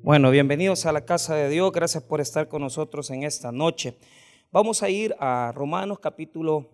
[0.00, 1.72] Bueno, bienvenidos a la casa de Dios.
[1.72, 3.98] Gracias por estar con nosotros en esta noche.
[4.52, 6.70] Vamos a ir a Romanos capítulo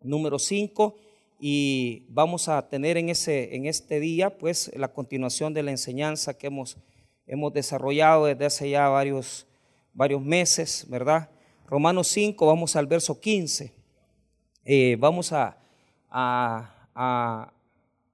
[0.00, 0.96] número 5
[1.38, 6.38] y vamos a tener en, ese, en este día pues la continuación de la enseñanza
[6.38, 6.78] que hemos,
[7.26, 9.46] hemos desarrollado desde hace ya varios,
[9.92, 11.28] varios meses, ¿verdad?
[11.66, 13.74] Romanos 5, vamos al verso 15.
[14.64, 15.58] Eh, vamos a,
[16.08, 17.52] a, a,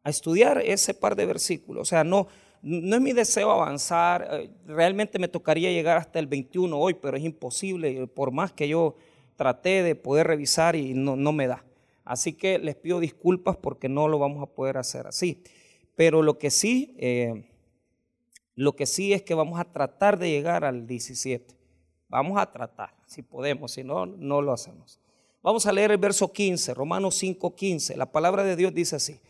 [0.02, 1.82] a estudiar ese par de versículos.
[1.82, 2.26] O sea, no,
[2.62, 7.16] no es mi deseo avanzar, eh, realmente me tocaría llegar hasta el 21 hoy, pero
[7.16, 8.96] es imposible, por más que yo
[9.36, 11.64] traté de poder revisar y no, no me da.
[12.04, 15.42] Así que les pido disculpas porque no lo vamos a poder hacer así.
[15.96, 17.48] Pero lo que sí, eh,
[18.54, 21.56] lo que sí es que vamos a tratar de llegar al 17.
[22.08, 25.00] Vamos a tratar, si podemos, si no, no lo hacemos.
[25.42, 27.96] Vamos a leer el verso 15, Romanos 5, 15.
[27.96, 29.20] La palabra de Dios dice así,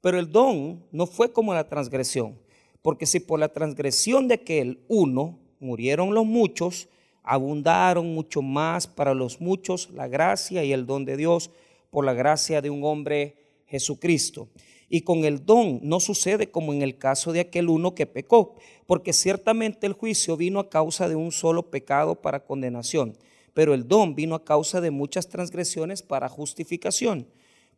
[0.00, 2.38] pero el don no fue como la transgresión
[2.82, 6.88] porque si por la transgresión de aquel uno murieron los muchos,
[7.22, 11.50] abundaron mucho más para los muchos la gracia y el don de Dios
[11.90, 14.48] por la gracia de un hombre Jesucristo.
[14.88, 18.56] Y con el don no sucede como en el caso de aquel uno que pecó,
[18.86, 23.16] porque ciertamente el juicio vino a causa de un solo pecado para condenación,
[23.54, 27.28] pero el don vino a causa de muchas transgresiones para justificación.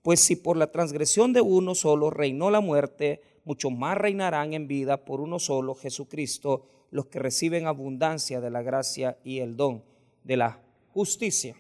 [0.00, 4.68] Pues si por la transgresión de uno solo reinó la muerte, mucho más reinarán en
[4.68, 9.82] vida por uno solo, Jesucristo, los que reciben abundancia de la gracia y el don
[10.24, 10.60] de la
[10.92, 11.56] justicia.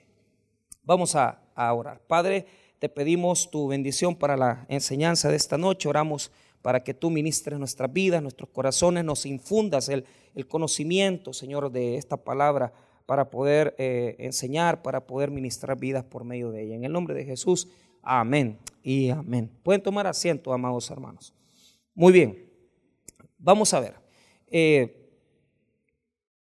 [0.84, 2.00] Vamos a, orar.
[2.06, 2.46] Padre,
[2.78, 5.88] te pedimos tu bendición para la enseñanza de esta noche.
[5.88, 10.06] Oramos para que tú ministres nuestras vidas, nuestros corazones, nos infundas el,
[10.48, 12.72] conocimiento, Señor, de esta palabra
[13.06, 16.74] para poder eh, enseñar, para poder ministrar vidas por medio de ella.
[16.74, 17.68] En el nombre de Jesús,
[18.02, 19.50] amén y amén.
[19.62, 21.34] Pueden tomar asiento, amados hermanos.
[21.94, 22.50] Muy bien,
[23.36, 23.94] vamos a ver.
[24.50, 25.10] Eh,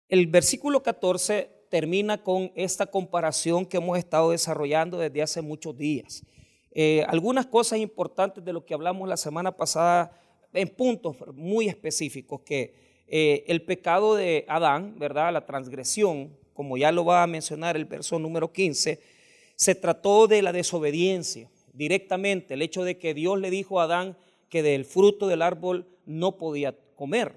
[0.08, 6.24] el versículo 14 termina con esta comparación que hemos estado desarrollando desde hace muchos días.
[6.70, 10.16] Eh, algunas cosas importantes de lo que hablamos la semana pasada
[10.52, 12.74] en puntos muy específicos, que
[13.08, 15.32] eh, el pecado de Adán, ¿verdad?
[15.32, 19.00] La transgresión, como ya lo va a mencionar el verso número 15,
[19.56, 24.16] se trató de la desobediencia directamente, el hecho de que Dios le dijo a Adán,
[24.50, 27.34] que del fruto del árbol no podía comer.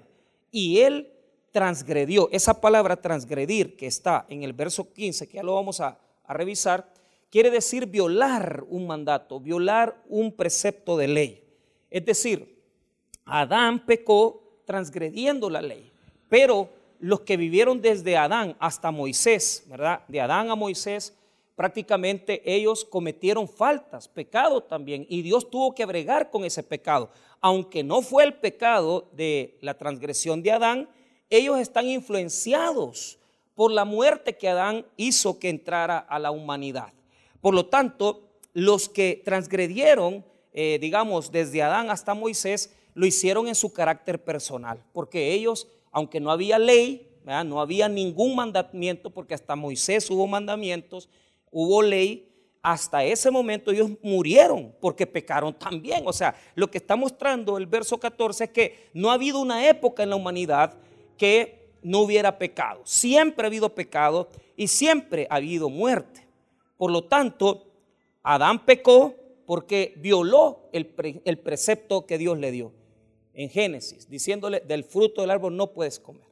[0.50, 1.10] Y él
[1.54, 2.28] transgredió.
[2.32, 5.98] Esa palabra transgredir que está en el verso 15, que ya lo vamos a,
[6.28, 6.90] revisar,
[7.30, 11.44] quiere decir violar un mandato, violar un precepto de ley.
[11.90, 12.60] Es decir,
[13.26, 15.92] Adán pecó transgrediendo la ley,
[16.28, 20.00] pero los que vivieron desde Adán hasta Moisés, ¿verdad?
[20.08, 21.14] De Adán a Moisés,
[21.54, 27.10] prácticamente ellos cometieron faltas, pecado también, y Dios tuvo que bregar con ese pecado.
[27.40, 30.88] Aunque no fue el pecado de la transgresión de Adán,
[31.30, 33.18] ellos están influenciados
[33.54, 36.92] por la muerte que Adán hizo que entrara a la humanidad.
[37.40, 38.22] Por lo tanto,
[38.52, 44.82] los que transgredieron, eh, digamos, desde Adán hasta Moisés, lo hicieron en su carácter personal,
[44.92, 47.10] porque ellos, aunque no había ley,
[47.44, 51.08] no había ningún mandamiento, porque hasta Moisés hubo mandamientos,
[51.54, 52.28] hubo ley,
[52.60, 56.02] hasta ese momento ellos murieron porque pecaron también.
[56.06, 59.68] O sea, lo que está mostrando el verso 14 es que no ha habido una
[59.68, 60.74] época en la humanidad
[61.16, 62.80] que no hubiera pecado.
[62.84, 66.26] Siempre ha habido pecado y siempre ha habido muerte.
[66.76, 67.66] Por lo tanto,
[68.22, 69.14] Adán pecó
[69.46, 70.92] porque violó el,
[71.24, 72.72] el precepto que Dios le dio
[73.34, 76.26] en Génesis, diciéndole, del fruto del árbol no puedes comer.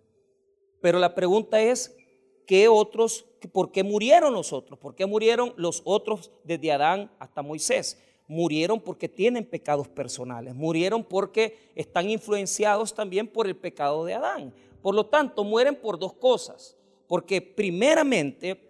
[0.80, 1.94] Pero la pregunta es,
[2.46, 4.78] ¿qué otros, por qué murieron los otros?
[4.78, 7.98] ¿Por qué murieron los otros desde Adán hasta Moisés?
[8.28, 14.54] Murieron porque tienen pecados personales, murieron porque están influenciados también por el pecado de Adán.
[14.80, 16.76] Por lo tanto, mueren por dos cosas.
[17.06, 18.60] Porque primeramente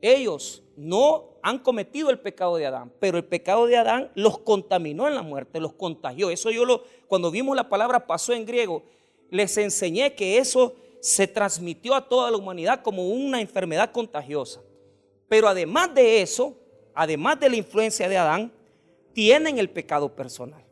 [0.00, 5.08] ellos no han cometido el pecado de Adán, pero el pecado de Adán los contaminó
[5.08, 6.30] en la muerte, los contagió.
[6.30, 8.82] Eso yo lo, cuando vimos la palabra pasó en griego,
[9.30, 14.60] les enseñé que eso se transmitió a toda la humanidad como una enfermedad contagiosa.
[15.28, 16.56] Pero además de eso,
[16.94, 18.52] además de la influencia de Adán,
[19.12, 20.64] tienen el pecado personal,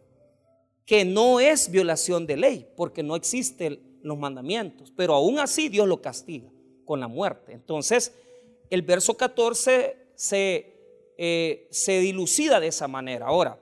[0.85, 5.89] que no es violación de ley, porque no existen los mandamientos, pero aún así Dios
[5.89, 6.51] lo castiga
[6.85, 7.53] con la muerte.
[7.53, 8.15] Entonces,
[8.71, 10.75] el verso 14 se,
[11.17, 13.27] eh, se dilucida de esa manera.
[13.27, 13.59] Ahora,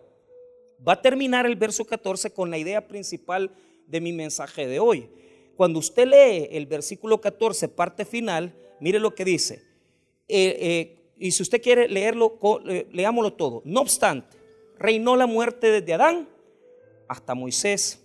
[0.86, 3.50] va a terminar el verso 14 con la idea principal
[3.86, 5.08] de mi mensaje de hoy.
[5.56, 9.62] Cuando usted lee el versículo 14, parte final, mire lo que dice.
[10.28, 12.38] Eh, eh, y si usted quiere leerlo,
[12.68, 13.62] eh, leámoslo todo.
[13.64, 14.36] No obstante,
[14.78, 16.28] reinó la muerte desde Adán
[17.08, 18.04] hasta Moisés,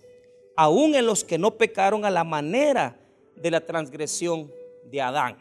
[0.56, 2.98] aún en los que no pecaron a la manera
[3.36, 4.50] de la transgresión
[4.90, 5.36] de Adán,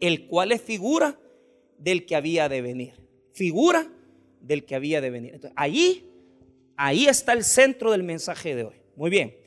[0.00, 1.18] el cual es figura
[1.78, 2.94] del que había de venir.
[3.32, 3.86] Figura
[4.40, 5.34] del que había de venir.
[5.34, 6.10] Entonces, ahí,
[6.76, 8.74] ahí está el centro del mensaje de hoy.
[8.96, 9.43] Muy bien.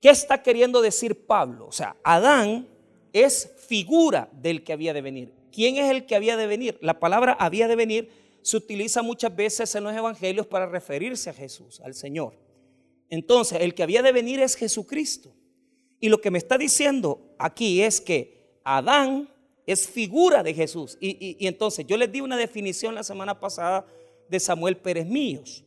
[0.00, 1.66] ¿Qué está queriendo decir Pablo?
[1.66, 2.66] O sea, Adán
[3.12, 5.32] es figura del que había de venir.
[5.52, 6.78] ¿Quién es el que había de venir?
[6.80, 8.10] La palabra había de venir
[8.42, 12.34] se utiliza muchas veces en los evangelios para referirse a Jesús, al Señor.
[13.08, 15.34] Entonces, el que había de venir es Jesucristo.
[15.98, 19.28] Y lo que me está diciendo aquí es que Adán
[19.66, 20.96] es figura de Jesús.
[21.00, 23.84] Y, entonces yo les di una definición la semana pasada
[24.28, 25.64] de Samuel Pérez Míos.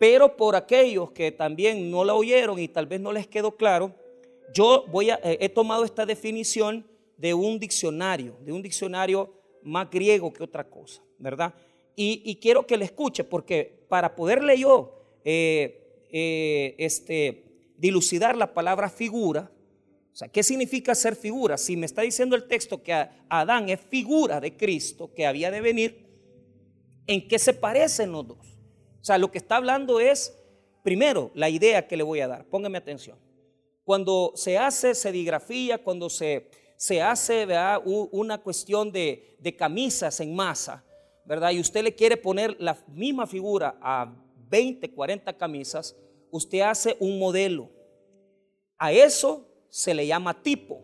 [0.00, 3.94] Pero por aquellos que también no la oyeron y tal vez no les quedó claro,
[4.54, 6.86] yo voy a, eh, he tomado esta definición
[7.18, 9.30] de un diccionario, de un diccionario
[9.62, 11.52] más griego que otra cosa, ¿verdad?
[11.94, 17.44] Y, quiero que le escuche, porque para poderle yo eh, eh, este,
[17.76, 19.52] dilucidar la palabra figura,
[20.14, 21.58] o sea, ¿qué significa ser figura?
[21.58, 25.60] Si me está diciendo el texto que Adán es figura de Cristo que había de
[25.60, 26.06] venir,
[27.06, 28.49] ¿en qué se parecen los dos?
[29.00, 30.36] O sea, lo que está hablando es,
[30.82, 32.44] primero, la idea que le voy a dar.
[32.46, 33.18] Póngame atención.
[33.84, 37.46] Cuando se hace sedigrafía, cuando se, se hace
[37.84, 40.84] una cuestión de, de camisas en masa,
[41.24, 41.50] ¿verdad?
[41.52, 44.12] Y usted le quiere poner la misma figura a
[44.48, 45.96] 20, 40 camisas,
[46.30, 47.70] usted hace un modelo.
[48.76, 50.82] A eso se le llama tipo.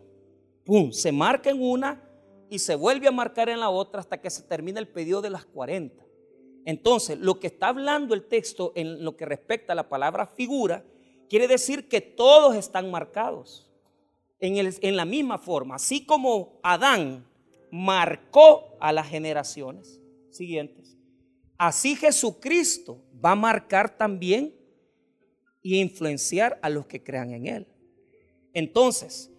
[0.65, 2.03] Pum, se marca en una
[2.49, 5.29] y se vuelve a marcar en la otra hasta que se termina el pedido de
[5.29, 6.06] las 40.
[6.67, 10.83] Entonces, lo que está hablando el texto en lo que respecta a la palabra figura,
[11.29, 13.71] quiere decir que todos están marcados
[14.41, 15.75] en, en la misma forma.
[15.75, 17.25] Así como Adán
[17.71, 20.97] marcó a las generaciones siguientes,
[21.57, 24.53] así Jesucristo va a marcar también
[25.61, 27.67] y influenciar a los que crean en Él.
[28.51, 29.31] Entonces,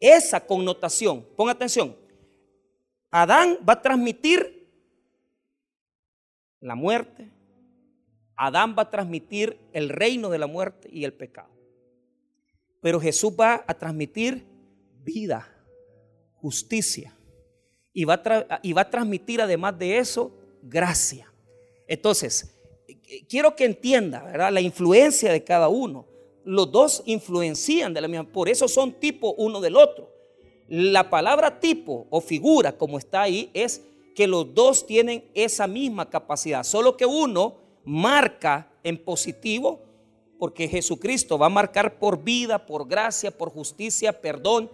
[0.00, 1.96] esa connotación, ponga atención,
[3.10, 4.57] Adán va a transmitir
[6.60, 7.30] la muerte,
[8.36, 11.50] Adán va a transmitir el reino de la muerte y el pecado.
[12.80, 14.46] Pero Jesús va a transmitir
[15.02, 15.48] vida,
[16.34, 17.16] justicia,
[17.92, 20.32] y va a, y va a transmitir además de eso
[20.62, 21.32] gracia.
[21.88, 22.56] Entonces,
[23.28, 26.06] quiero que entienda la influencia de cada uno.
[26.44, 30.14] Los dos influencian de la misma, por eso son tipo uno del otro.
[30.68, 33.82] La palabra tipo o figura, como está ahí, es
[34.18, 37.54] que los dos tienen esa misma capacidad, solo que uno
[37.84, 39.80] marca en positivo,
[40.40, 44.72] porque Jesucristo va a marcar por vida, por gracia, por justicia, perdón,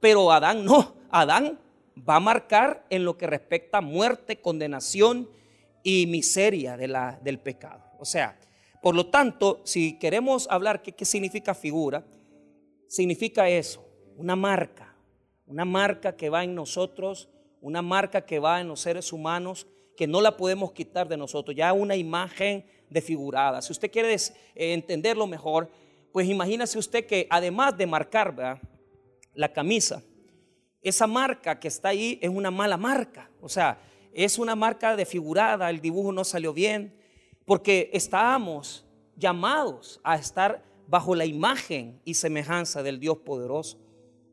[0.00, 1.58] pero Adán no, Adán
[1.96, 5.30] va a marcar en lo que respecta a muerte, condenación
[5.82, 7.82] y miseria de la, del pecado.
[7.98, 8.38] O sea,
[8.82, 12.04] por lo tanto, si queremos hablar qué, qué significa figura,
[12.86, 13.82] significa eso,
[14.18, 14.94] una marca,
[15.46, 17.30] una marca que va en nosotros,
[17.64, 19.66] una marca que va en los seres humanos,
[19.96, 23.62] que no la podemos quitar de nosotros, ya una imagen desfigurada.
[23.62, 24.20] Si usted quiere eh,
[24.54, 25.70] entenderlo mejor,
[26.12, 28.60] pues imagínese usted que además de marcar
[29.32, 30.02] la camisa,
[30.82, 33.30] esa marca que está ahí es una mala marca.
[33.40, 33.80] O sea,
[34.12, 36.94] es una marca desfigurada, el dibujo no salió bien,
[37.46, 38.84] porque estábamos
[39.16, 43.78] llamados a estar bajo la imagen y semejanza del Dios poderoso.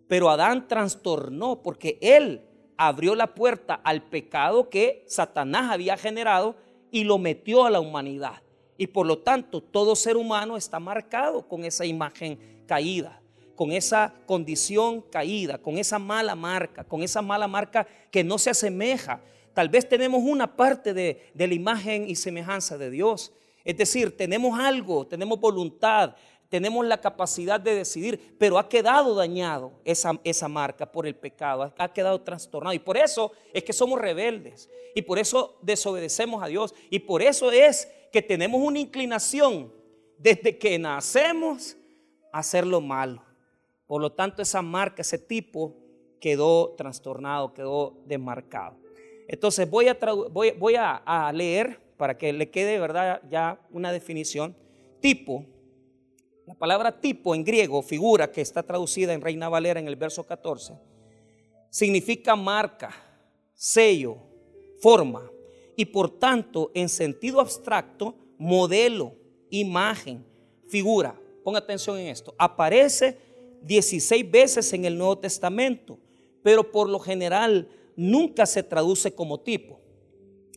[0.09, 2.50] Pero Adán trastornó porque él
[2.87, 6.55] abrió la puerta al pecado que Satanás había generado
[6.91, 8.41] y lo metió a la humanidad.
[8.77, 13.21] Y por lo tanto, todo ser humano está marcado con esa imagen caída
[13.61, 18.49] con esa condición caída, con esa mala marca, con esa mala marca que no se
[18.49, 19.21] asemeja.
[19.53, 23.31] Tal vez tenemos una parte de, la imagen y semejanza de Dios.
[23.63, 26.15] Es decir, tenemos algo, tenemos voluntad,
[26.51, 31.73] tenemos la capacidad de decidir, pero ha quedado dañado esa, esa, marca por el pecado,
[31.77, 32.73] ha quedado trastornado.
[32.73, 37.21] Y por eso es que somos rebeldes, y por eso desobedecemos a Dios, y por
[37.21, 39.71] eso es que tenemos una inclinación
[40.17, 41.77] desde que nacemos
[42.33, 43.23] a hacer lo malo.
[43.87, 45.77] Por lo tanto, esa marca, ese tipo,
[46.19, 48.75] quedó trastornado, quedó desmarcado.
[49.29, 49.97] Entonces voy a,
[50.29, 54.53] voy, a, leer para que le quede verdad ya una definición.
[54.99, 55.45] Tipo,
[56.45, 60.25] la palabra tipo en griego, figura que está traducida en Reina Valera en el verso
[60.25, 60.73] 14,
[61.69, 62.93] significa marca,
[63.53, 64.17] sello,
[64.81, 65.29] forma
[65.75, 69.15] y por tanto en sentido abstracto, modelo,
[69.49, 70.25] imagen,
[70.67, 71.19] figura.
[71.43, 72.33] Ponga atención en esto.
[72.37, 73.17] Aparece
[73.63, 75.99] 16 veces en el Nuevo Testamento,
[76.43, 79.79] pero por lo general nunca se traduce como tipo.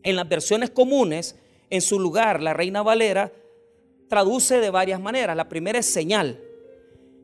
[0.03, 1.37] En las versiones comunes,
[1.71, 3.33] en su lugar, la Reina Valera
[4.09, 5.37] traduce de varias maneras.
[5.37, 6.41] La primera es señal.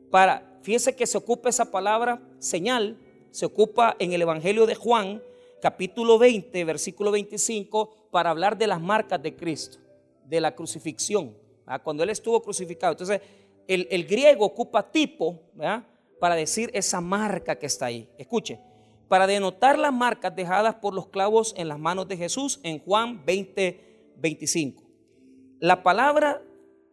[0.09, 2.97] Para, fíjese que se ocupa esa palabra señal,
[3.31, 5.21] se ocupa en el Evangelio de Juan,
[5.61, 9.77] capítulo 20, versículo 25, para hablar de las marcas de Cristo,
[10.25, 11.35] de la crucifixión,
[11.83, 12.91] cuando Él estuvo crucificado.
[12.93, 13.21] Entonces,
[13.67, 15.39] el, griego ocupa tipo
[16.19, 18.09] para decir esa marca que está ahí.
[18.17, 18.59] Escuche,
[19.07, 23.25] para denotar las marcas dejadas por los clavos en las manos de Jesús en Juan
[23.25, 24.83] 20, 25.
[25.59, 26.41] La palabra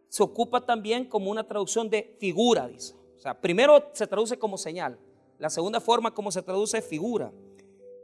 [0.09, 2.95] se ocupa también como una traducción de figura, dice.
[3.15, 4.97] O sea, primero se traduce como señal.
[5.37, 7.31] La segunda forma como se traduce es figura,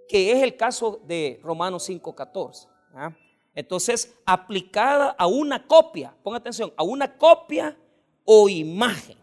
[0.07, 2.67] que es el caso de Romanos 5.14.
[2.93, 3.15] ¿ah?
[3.55, 7.77] Entonces, aplicada a una copia, ponga atención, a una copia
[8.24, 9.17] o imagen.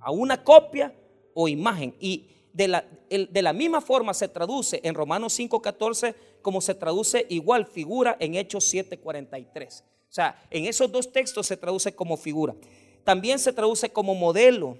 [0.00, 0.94] A una copia
[1.34, 1.96] o imagen.
[1.98, 7.26] Y de la, de la misma forma se traduce en Romanos 5.14 como se traduce
[7.30, 9.84] igual figura en Hechos 7.43.
[10.12, 12.54] O sea, en esos dos textos se traduce como figura.
[13.02, 14.76] También se traduce como modelo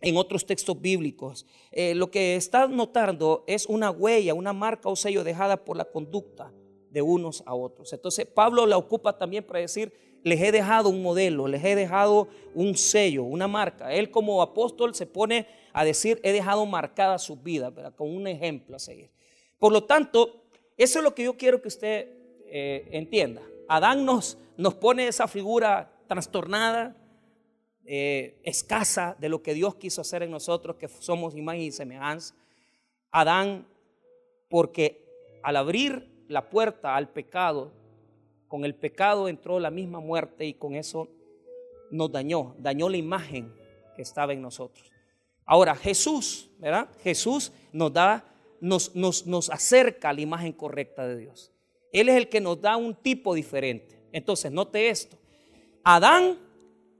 [0.00, 1.44] en otros textos bíblicos.
[1.70, 5.84] Eh, lo que está notando es una huella, una marca o sello dejada por la
[5.84, 6.50] conducta
[6.88, 7.92] de unos a otros.
[7.92, 9.92] Entonces Pablo la ocupa también para decir,
[10.22, 13.92] les he dejado un modelo, les he dejado un sello, una marca.
[13.92, 18.76] Él como apóstol se pone a decir, he dejado marcada su vida, con un ejemplo
[18.76, 19.10] a seguir.
[19.58, 20.46] Por lo tanto,
[20.78, 22.08] eso es lo que yo quiero que usted
[22.46, 23.42] eh, entienda.
[23.68, 26.96] Adán nos, nos pone esa figura trastornada,
[27.86, 32.34] eh, escasa de lo que Dios quiso hacer en nosotros, que somos imagen y semejanza.
[33.10, 33.66] Adán,
[34.48, 35.04] porque
[35.42, 37.72] al abrir la puerta al pecado,
[38.48, 41.08] con el pecado entró la misma muerte y con eso
[41.90, 43.52] nos dañó, dañó la imagen
[43.96, 44.90] que estaba en nosotros.
[45.44, 46.88] Ahora, Jesús, ¿verdad?
[47.02, 48.24] Jesús nos da,
[48.60, 51.52] nos, nos, nos acerca a la imagen correcta de Dios.
[51.92, 54.00] Él es el que nos da un tipo diferente.
[54.14, 55.18] Entonces, note esto.
[55.82, 56.38] Adán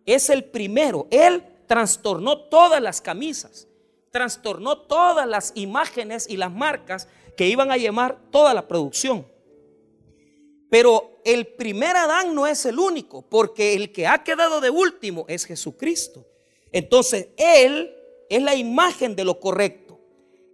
[0.04, 1.06] es el primero.
[1.12, 3.68] Él trastornó todas las camisas,
[4.10, 7.06] trastornó todas las imágenes y las marcas
[7.36, 9.24] que iban a llamar toda la producción.
[10.68, 15.24] Pero el primer Adán no es el único, porque el que ha quedado de último
[15.28, 16.26] es Jesucristo.
[16.72, 17.94] Entonces, Él
[18.28, 20.00] es la imagen de lo correcto.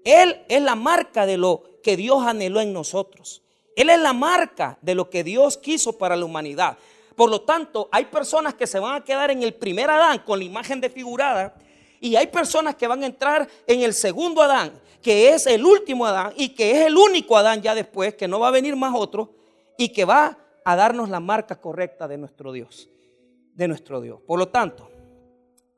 [0.04, 3.42] Él es la marca de lo que Dios anheló en nosotros.
[3.76, 6.76] Él es la marca de lo que Dios quiso para la humanidad.
[7.16, 10.38] Por lo tanto, hay personas que se van a quedar en el primer Adán con
[10.38, 11.54] la imagen desfigurada
[12.00, 14.72] y hay personas que van a entrar en el segundo Adán,
[15.02, 18.40] que es el último Adán y que es el único Adán ya después, que no
[18.40, 19.34] va a venir más otro
[19.76, 22.88] y que va a darnos la marca correcta de nuestro Dios,
[23.54, 24.20] de nuestro Dios.
[24.26, 24.90] Por lo tanto,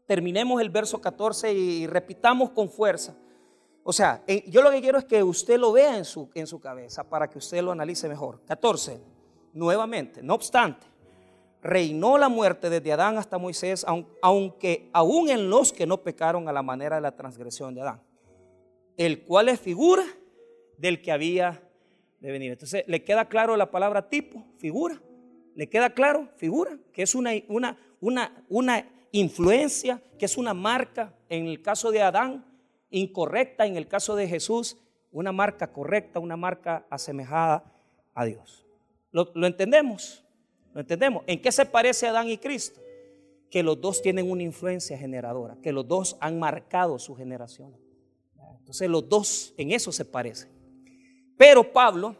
[0.06, 3.16] terminemos el verso 14 y repitamos con fuerza
[3.84, 6.60] o sea, yo lo que quiero es que usted lo vea en su, en su
[6.60, 8.40] cabeza para que usted lo analice mejor.
[8.46, 9.00] 14.
[9.54, 10.86] Nuevamente, no obstante,
[11.62, 13.84] reinó la muerte desde Adán hasta Moisés,
[14.22, 18.02] aunque aún en los que no pecaron a la manera de la transgresión de Adán,
[18.96, 20.04] el cual es figura
[20.78, 21.62] del que había
[22.20, 22.52] de venir.
[22.52, 25.00] Entonces, ¿le queda claro la palabra tipo, figura?
[25.54, 26.78] ¿Le queda claro, figura?
[26.92, 32.00] Que es una, una, una, una influencia, que es una marca en el caso de
[32.00, 32.51] Adán
[32.92, 34.76] incorrecta en el caso de Jesús,
[35.10, 37.64] una marca correcta, una marca asemejada
[38.14, 38.66] a Dios.
[39.10, 40.24] ¿Lo, entendemos?
[40.72, 41.24] ¿Lo entendemos?
[41.26, 42.80] ¿En qué se parece Adán y Cristo?
[43.50, 47.76] Que los dos tienen una influencia generadora, que los dos han marcado su generación.
[48.58, 50.48] Entonces los dos en eso se parecen.
[51.36, 52.16] Pero Pablo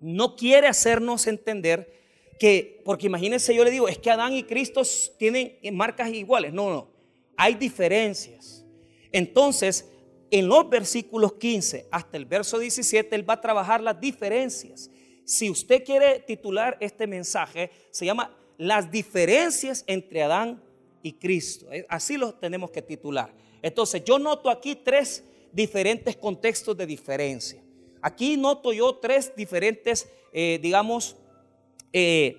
[0.00, 2.02] no quiere hacernos entender
[2.38, 4.82] que, porque imagínense, yo le digo, es que Adán y Cristo
[5.16, 6.52] tienen marcas iguales.
[6.52, 6.88] No, no,
[7.36, 8.61] hay diferencias.
[9.12, 9.88] Entonces,
[10.30, 14.90] en los versículos 15 hasta el verso 17, él va a trabajar las diferencias.
[15.24, 20.62] Si usted quiere titular este mensaje, se llama Las diferencias entre Adán
[21.02, 21.70] y Cristo.
[21.72, 23.32] Eh, así lo tenemos que titular.
[23.60, 27.62] Entonces, yo noto aquí tres diferentes contextos de diferencia.
[28.00, 31.16] Aquí noto yo tres diferentes, eh, digamos,
[31.92, 32.38] eh,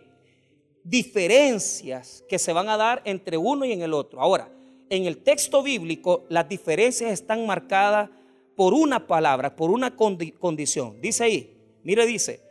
[0.84, 4.20] diferencias que se van a dar entre uno y en el otro.
[4.20, 4.52] Ahora,
[4.94, 8.12] en el texto bíblico las diferencias están marcadas
[8.56, 11.02] por una palabra, por una condición.
[11.02, 12.42] Dice ahí, mire, dice,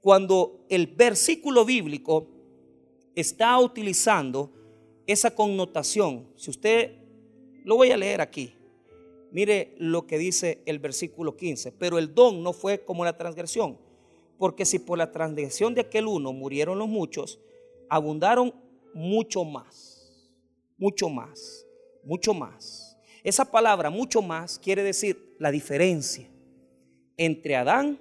[0.00, 2.28] cuando el versículo bíblico
[3.14, 4.50] está utilizando
[5.06, 6.92] esa connotación, si usted
[7.62, 8.54] lo voy a leer aquí,
[9.30, 13.76] mire lo que dice el versículo 15, pero el don no fue como la transgresión,
[14.38, 17.38] porque si por la transgresión de aquel uno murieron los muchos,
[17.90, 18.54] abundaron
[18.94, 20.32] mucho más,
[20.78, 21.66] mucho más
[22.04, 22.96] mucho más.
[23.22, 26.28] Esa palabra mucho más quiere decir la diferencia
[27.16, 28.00] entre Adán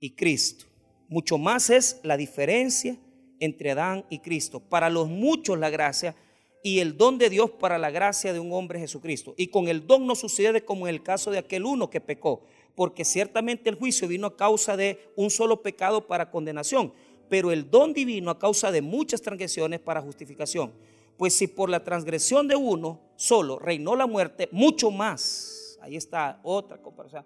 [0.00, 0.66] y Cristo.
[1.08, 2.96] Mucho más es la diferencia
[3.38, 4.60] entre Adán y Cristo.
[4.60, 6.16] Para los muchos la gracia
[6.62, 9.34] y el don de Dios para la gracia de un hombre Jesucristo.
[9.36, 12.42] Y con el don no sucede como en el caso de aquel uno que pecó,
[12.74, 16.92] porque ciertamente el juicio vino a causa de un solo pecado para condenación,
[17.28, 20.72] pero el don divino a causa de muchas transgresiones para justificación.
[21.16, 25.78] Pues si por la transgresión de uno solo reinó la muerte, mucho más.
[25.80, 27.24] Ahí está otra comparación.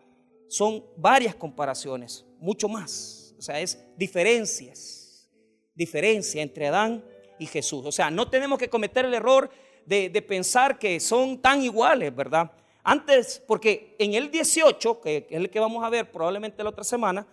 [0.48, 3.34] Son varias comparaciones, mucho más.
[3.38, 5.30] O sea, es diferencias.
[5.74, 7.04] Diferencia entre Adán
[7.38, 7.84] y Jesús.
[7.86, 9.50] O sea, no tenemos que cometer el error
[9.86, 12.52] de, pensar que son tan iguales, ¿verdad?
[12.82, 16.84] Antes, porque en el 18, que es el que vamos a ver probablemente la otra
[16.84, 17.26] semana,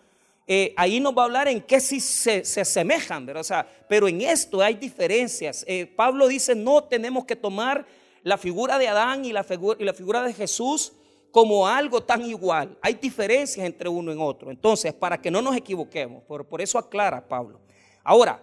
[0.49, 3.41] eh, ahí nos va a hablar en qué sí se, se asemejan, ¿verdad?
[3.41, 5.65] O sea, pero en esto hay diferencias.
[5.67, 7.85] Eh, Pablo dice, no tenemos que tomar
[8.23, 10.93] la figura de Adán y la figura, y la figura de Jesús
[11.31, 12.77] como algo tan igual.
[12.81, 14.49] Hay diferencias entre uno y otro.
[14.49, 17.59] Entonces, para que no nos equivoquemos, por, por eso aclara Pablo.
[18.01, 18.41] Ahora,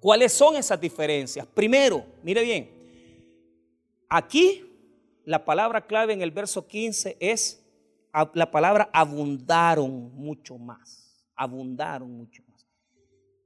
[0.00, 1.46] ¿cuáles son esas diferencias?
[1.46, 2.70] Primero, mire bien,
[4.08, 4.64] aquí
[5.26, 7.62] la palabra clave en el verso 15 es
[8.32, 11.07] la palabra abundaron mucho más
[11.38, 12.66] abundaron mucho más.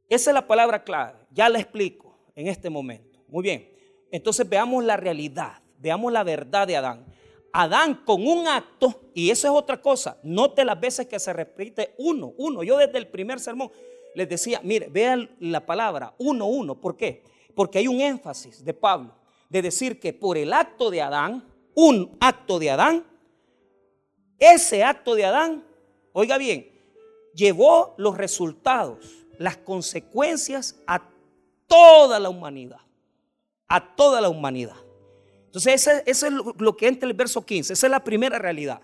[0.08, 3.25] Esa es la palabra clave, ya la explico en este momento.
[3.28, 3.70] Muy bien,
[4.11, 7.06] entonces veamos la realidad, veamos la verdad de Adán.
[7.52, 11.94] Adán con un acto, y eso es otra cosa, note las veces que se repite
[11.99, 12.62] uno, uno.
[12.62, 13.70] Yo desde el primer sermón
[14.14, 16.80] les decía, mire, vean la palabra uno, uno.
[16.80, 17.22] ¿Por qué?
[17.54, 19.14] Porque hay un énfasis de Pablo
[19.50, 23.04] de decir que por el acto de Adán, un acto de Adán,
[24.38, 25.64] ese acto de Adán,
[26.12, 26.71] oiga bien,
[27.34, 31.02] llevó los resultados, las consecuencias a
[31.66, 32.80] toda la humanidad.
[33.68, 34.76] A toda la humanidad.
[35.46, 37.72] Entonces, eso, es lo que entra en el verso 15.
[37.72, 38.80] Esa es la primera realidad.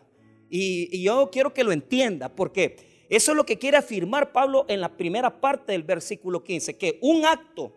[0.50, 4.64] Y, y, yo quiero que lo entienda, porque eso es lo que quiere afirmar Pablo
[4.69, 7.73] en la primera parte del versículo 15, que un acto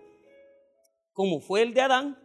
[1.14, 2.18] como fue el de Adán,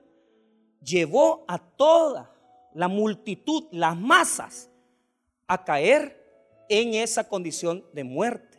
[0.81, 2.35] llevó a toda
[2.75, 4.71] la multitud, las masas,
[5.47, 6.16] a caer
[6.69, 8.59] en esa condición de muerte.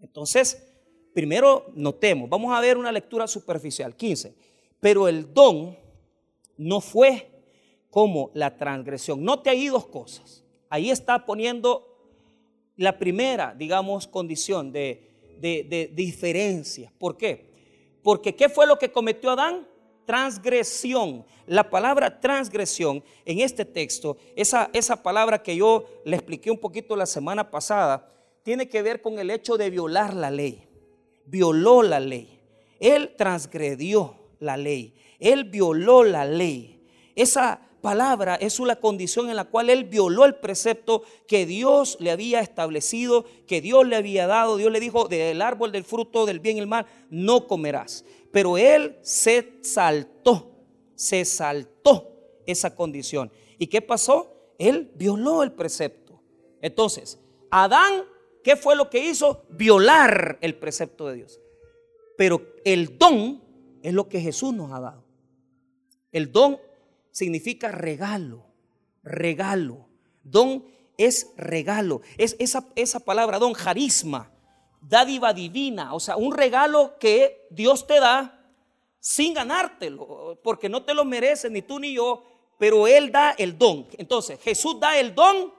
[0.00, 0.66] Entonces,
[1.14, 4.34] primero notemos, vamos a ver una lectura superficial, 15.
[4.80, 5.76] Pero el don
[6.56, 7.30] no fue
[7.90, 9.22] como la transgresión.
[9.22, 10.44] Note ahí dos cosas.
[10.68, 11.86] Ahí está poniendo
[12.76, 16.92] la primera, digamos, condición de, de, de diferencia.
[16.98, 17.52] ¿Por qué?
[18.02, 19.68] Porque ¿qué fue lo que cometió Adán?
[20.04, 21.24] Transgresión.
[21.46, 26.96] La palabra transgresión en este texto, esa, esa palabra que yo le expliqué un poquito
[26.96, 28.08] la semana pasada,
[28.42, 30.66] tiene que ver con el hecho de violar la ley.
[31.26, 32.40] Violó la ley.
[32.80, 34.94] Él transgredió la ley.
[35.18, 36.84] Él violó la ley.
[37.14, 42.10] Esa palabra es una condición en la cual él violó el precepto que Dios le
[42.10, 44.56] había establecido, que Dios le había dado.
[44.56, 48.04] Dios le dijo, del árbol del fruto del bien y el mal, no comerás.
[48.32, 50.50] Pero él se saltó,
[50.94, 52.12] se saltó
[52.46, 53.30] esa condición.
[53.58, 54.54] ¿Y qué pasó?
[54.58, 56.20] Él violó el precepto.
[56.60, 57.18] Entonces,
[57.50, 58.04] Adán,
[58.42, 59.44] ¿qué fue lo que hizo?
[59.50, 61.40] Violar el precepto de Dios.
[62.16, 63.42] Pero el don
[63.82, 65.04] es lo que Jesús nos ha dado.
[66.10, 66.58] El don
[67.10, 68.46] significa regalo,
[69.02, 69.88] regalo.
[70.22, 70.64] Don
[70.96, 72.00] es regalo.
[72.16, 74.32] Es esa, esa palabra, don, carisma
[74.82, 78.38] dádiva divina, o sea, un regalo que Dios te da
[78.98, 82.24] sin ganártelo, porque no te lo mereces ni tú ni yo,
[82.58, 83.86] pero Él da el don.
[83.96, 85.52] Entonces, Jesús da el don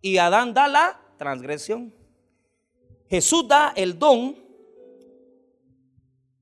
[0.00, 1.94] y Adán da la transgresión.
[3.08, 4.36] Jesús da el don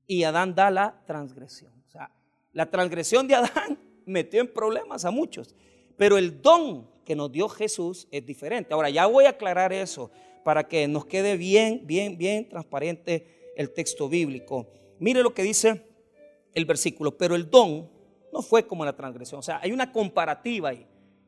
[0.07, 1.71] y Adán da la transgresión.
[1.87, 2.11] O sea,
[2.51, 5.55] la transgresión de Adán metió en problemas a muchos,
[5.97, 8.73] pero el don que nos dio Jesús es diferente.
[8.73, 10.11] Ahora, ya voy a aclarar eso
[10.43, 14.67] para que nos quede bien, bien, bien transparente el texto bíblico.
[14.99, 15.85] Mire lo que dice
[16.53, 17.89] el versículo, pero el don
[18.31, 19.39] no fue como la transgresión.
[19.39, 20.85] O sea, hay una comparativa ahí.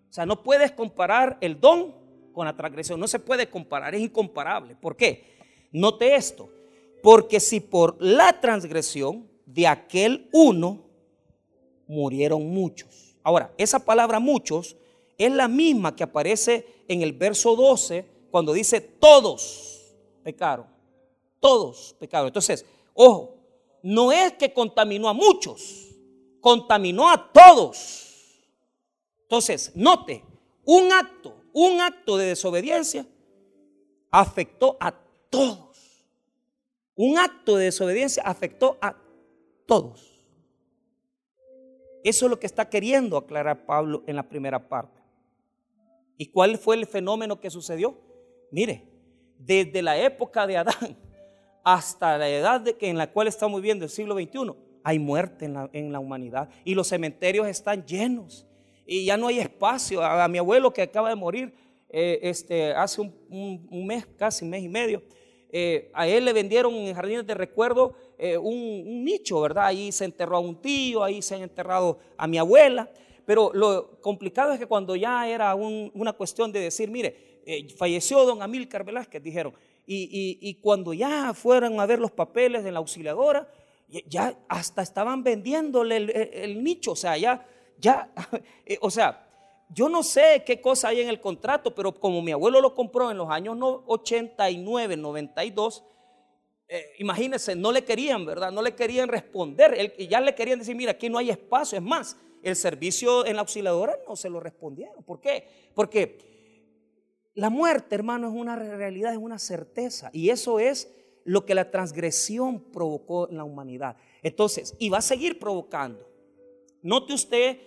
[0.10, 1.94] O sea, no puedes comparar el don
[2.34, 3.00] con la transgresión.
[3.00, 4.76] No se puede comparar, es incomparable.
[4.76, 5.36] ¿Por qué?
[5.72, 6.50] Note esto.
[7.02, 10.84] Porque si por la transgresión de aquel uno
[11.88, 13.16] murieron muchos.
[13.24, 14.76] Ahora, esa palabra muchos
[15.18, 20.68] es la misma que aparece en el verso 12 cuando dice todos pecaron,
[21.40, 22.28] todos pecaron.
[22.28, 23.38] Entonces, ojo,
[23.82, 25.96] no es que contaminó a muchos,
[26.42, 28.44] contaminó a todos.
[29.22, 30.22] Entonces, note,
[30.66, 33.06] un acto, un acto de desobediencia
[34.12, 34.94] afectó a
[35.30, 36.04] todos.
[36.94, 38.98] Un acto de desobediencia afectó a
[39.66, 40.12] todos.
[42.04, 45.02] Eso es lo que está queriendo aclarar Pablo en la primera parte.
[46.18, 48.04] ¿Y cuál fue el fenómeno que sucedió?
[48.52, 48.84] Mire,
[49.38, 50.98] desde la época de Adán
[51.64, 54.54] hasta la edad de que en la cual estamos viviendo, el siglo XXI,
[54.84, 58.46] hay muerte en la, humanidad y los cementerios están llenos
[58.86, 60.04] y ya no hay espacio.
[60.04, 61.52] A, mi abuelo que acaba de morir
[61.90, 65.02] eh, este, hace un, mes, casi un mes y medio,
[65.52, 69.66] eh, a él le vendieron en Jardines de Recuerdo eh, un, nicho, ¿verdad?
[69.66, 72.92] Ahí se enterró a un tío, ahí se han enterrado a mi abuela.
[73.26, 77.35] Pero lo complicado es que cuando ya era una cuestión de decir, mire,
[77.78, 79.54] falleció don Amílcar Velázquez, dijeron,
[79.88, 83.48] y, cuando ya fueron a ver los papeles de la auxiliadora,
[84.08, 85.98] ya hasta estaban vendiéndole
[86.44, 87.46] el, nicho, o sea, ya,
[87.78, 88.10] ya,
[88.66, 89.28] eh, o sea,
[89.70, 93.12] yo no sé qué cosa hay en el contrato, pero como mi abuelo lo compró
[93.12, 95.84] en los años 89, 92,
[96.68, 98.52] eh, imagínense, no le querían, ¿verdad?
[98.52, 102.18] No le querían responder, ya le querían decir, mira, aquí no hay espacio, es más,
[102.42, 105.04] el servicio en la auxiliadora no se lo respondieron.
[105.04, 105.48] ¿Por qué?
[105.74, 106.35] Porque
[107.36, 110.10] la muerte, hermano, es una realidad, es una certeza.
[110.14, 110.90] Y eso es
[111.26, 113.98] lo que la transgresión provocó en la humanidad.
[114.24, 116.10] Entonces, y va a seguir provocando.
[116.82, 117.60] Note usted,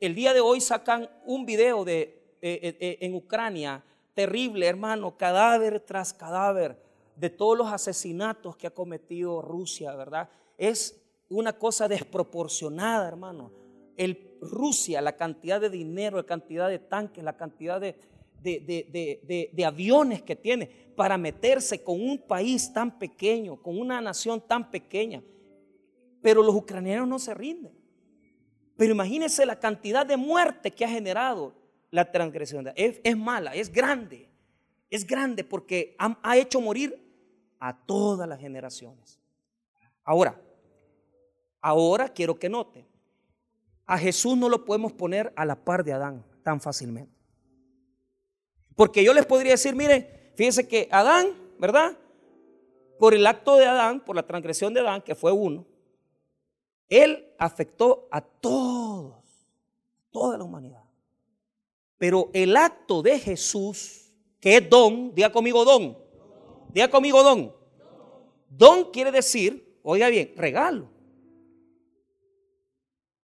[0.00, 3.82] el día de hoy sacan un video de, eh, eh, eh, en Ucrania,
[4.14, 6.80] terrible, hermano, cadáver tras cadáver
[7.16, 10.28] de todos los asesinatos que ha cometido Rusia, ¿verdad?
[10.56, 13.50] Es una cosa desproporcionada, hermano.
[13.96, 17.96] El Rusia, la cantidad de dinero, la cantidad de tanques, la cantidad de,
[18.42, 24.70] de, aviones que tiene para meterse con un país tan pequeño, con una nación tan
[24.70, 25.22] pequeña.
[26.20, 27.72] Pero los ucranianos no se rinden.
[28.76, 31.54] Pero imagínense la cantidad de muerte que ha generado
[31.90, 32.70] la transgresión.
[32.74, 34.28] Es, mala, es grande.
[34.90, 36.98] Es grande porque ha, ha hecho morir
[37.58, 39.20] a todas las generaciones.
[40.04, 40.40] Ahora,
[41.60, 42.86] ahora quiero que note,
[43.86, 47.17] a Jesús no lo podemos poner a la par de Adán tan fácilmente.
[48.78, 51.98] Porque yo les podría decir, mire, fíjense que Adán, ¿verdad?
[52.96, 55.66] Por el acto de Adán, por la transgresión de Adán, que fue uno,
[56.88, 59.16] él afectó a todos,
[60.12, 60.84] toda la humanidad.
[61.98, 65.98] Pero el acto de Jesús, que es don, diga conmigo don,
[66.68, 67.52] diga conmigo don.
[68.48, 70.88] Don quiere decir, oiga bien, regalo.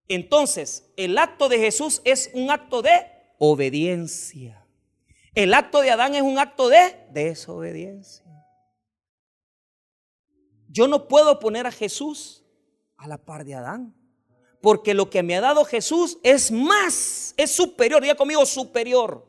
[0.09, 2.91] Entonces, el acto de Jesús es un acto de
[3.39, 4.64] obediencia.
[5.35, 8.25] El acto de Adán es un acto de desobediencia.
[10.69, 12.45] Yo no puedo poner a Jesús
[12.97, 13.95] a la par de Adán.
[14.61, 19.27] Porque lo que me ha dado Jesús es más, es superior, diga conmigo, superior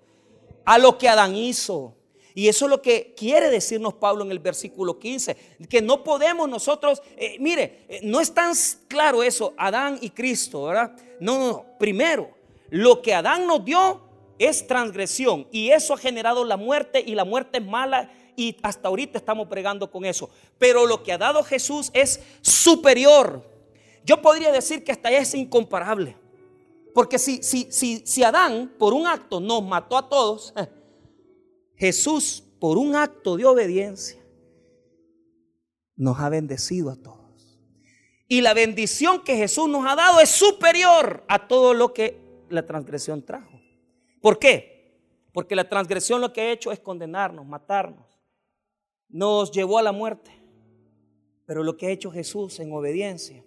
[0.63, 1.97] a lo que Adán hizo.
[2.33, 5.35] Y eso es lo que quiere decirnos Pablo en el versículo 15,
[5.69, 8.53] que no podemos nosotros, eh, mire, eh, no es tan
[8.87, 10.95] claro eso, Adán y Cristo, ¿verdad?
[11.19, 11.65] No, no, no.
[11.77, 12.29] Primero,
[12.69, 14.04] lo que Adán nos dio
[14.39, 18.89] es transgresión y eso ha generado la muerte y la muerte es mala y hasta
[18.89, 20.29] ahorita estamos pregando con eso.
[20.57, 23.43] Pero lo que ha dado Jesús es superior.
[24.03, 26.17] Yo podría decir que hasta es incomparable.
[26.93, 30.53] Porque si, si, si, si Adán por un acto nos mató a todos,
[31.75, 34.21] Jesús por un acto de obediencia
[35.95, 37.59] nos ha bendecido a todos.
[38.27, 42.19] Y la bendición que Jesús nos ha dado es superior a todo lo que
[42.49, 43.54] la transgresión trajo.
[44.25, 44.97] ¿Por qué?
[45.33, 48.07] Porque la transgresión lo que ha hecho es condenarnos, matarnos.
[49.07, 50.31] Nos llevó a la muerte.
[51.45, 53.45] Pero lo que ha hecho Jesús en obediencia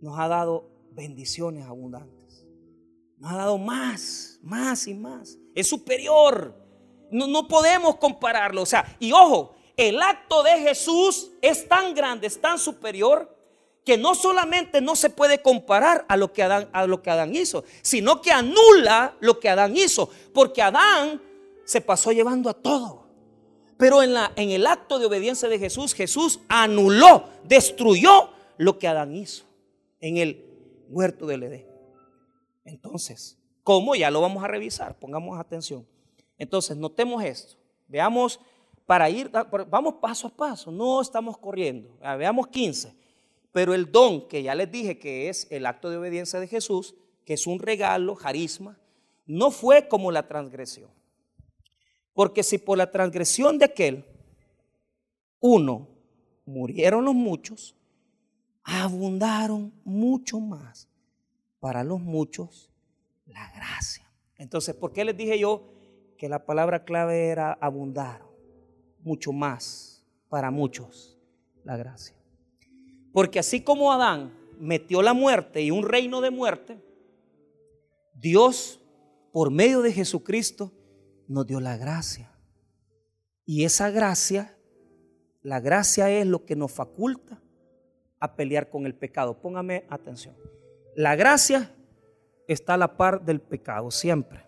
[0.00, 2.46] nos ha dado bendiciones abundantes.
[3.18, 5.36] Nos ha dado más, más y más.
[5.54, 6.56] Es superior.
[7.10, 8.62] No, no podemos compararlo.
[8.62, 13.28] O sea, y ojo, el acto de Jesús es tan grande, es tan superior
[13.84, 17.34] que no solamente no se puede comparar a lo que Adán, a lo que Adán
[17.34, 21.20] hizo, sino que anula lo que Adán hizo, porque Adán
[21.64, 23.02] se pasó llevando a todo.
[23.76, 28.86] Pero en, la, en el acto de obediencia de Jesús, Jesús anuló, destruyó lo que
[28.86, 29.44] Adán hizo
[30.00, 30.46] en el
[30.88, 31.66] huerto del Edén.
[32.64, 33.96] Entonces, ¿cómo?
[33.96, 35.84] Ya lo vamos a revisar, pongamos atención.
[36.38, 37.56] Entonces, notemos esto.
[37.88, 38.38] Veamos,
[38.86, 39.30] para ir,
[39.68, 41.98] vamos paso a paso, no estamos corriendo.
[42.00, 43.01] Veamos 15.
[43.52, 46.94] Pero el don, que ya les dije que es el acto de obediencia de Jesús,
[47.24, 48.78] que es un regalo, carisma,
[49.26, 50.90] no fue como la transgresión.
[52.14, 54.04] Porque si por la transgresión de aquel,
[55.40, 55.88] uno,
[56.46, 57.76] murieron los muchos,
[58.64, 60.88] abundaron mucho más
[61.60, 62.70] para los muchos
[63.26, 64.06] la gracia.
[64.36, 65.62] Entonces, ¿por qué les dije yo
[66.18, 68.22] que la palabra clave era abundar?
[69.00, 71.18] Mucho más para muchos
[71.64, 72.21] la gracia.
[73.12, 76.82] Porque así como Adán metió la muerte y un reino de muerte,
[78.14, 78.80] Dios,
[79.32, 80.72] por medio de Jesucristo,
[81.28, 82.32] nos dio la gracia.
[83.44, 84.56] Y esa gracia,
[85.42, 87.42] la gracia es lo que nos faculta
[88.20, 89.40] a pelear con el pecado.
[89.40, 90.36] Póngame atención.
[90.94, 91.74] La gracia
[92.46, 94.44] está a la par del pecado siempre.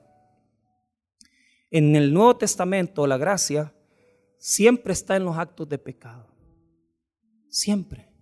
[1.71, 3.75] En el Nuevo Testamento la gracia
[4.39, 6.29] siempre está en los actos de pecado.
[7.49, 8.14] Siempre.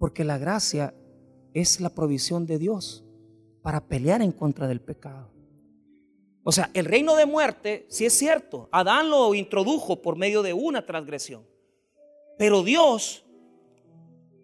[0.00, 0.94] Porque la gracia
[1.52, 3.04] es la provisión de Dios
[3.60, 5.30] para pelear en contra del pecado.
[6.42, 10.54] O sea, el reino de muerte, si es cierto, Adán lo introdujo por medio de
[10.54, 11.46] una transgresión.
[12.38, 13.26] Pero Dios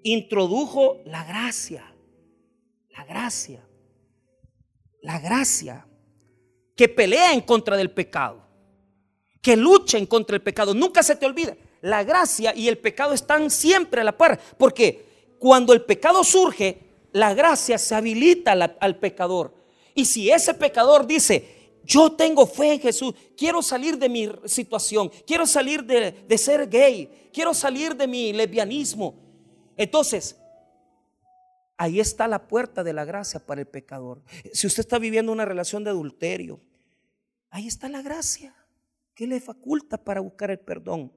[0.03, 1.90] introdujo la gracia,
[2.90, 3.66] la gracia,
[5.01, 5.88] la gracia
[6.77, 8.47] que pelea en contra del pecado,
[9.40, 10.75] que lucha en contra del pecado.
[10.75, 15.06] Nunca se te olvida, la gracia y el pecado están siempre a la par, porque
[15.46, 16.80] cuando el pecado surge,
[17.12, 19.54] la gracia se habilita al, pecador.
[19.94, 25.09] Y si ese pecador dice, yo tengo fe en Jesús, quiero salir de mi situación,
[25.24, 29.14] quiero salir de, de ser gay, quiero salir de mi lesbianismo.
[29.76, 30.37] Entonces,
[31.78, 34.24] Ahí está la puerta de la gracia para el pecador.
[34.52, 36.59] Si usted está viviendo una relación de adulterio,
[37.50, 38.56] ahí está la gracia
[39.14, 41.12] que le faculta para buscar el perdón.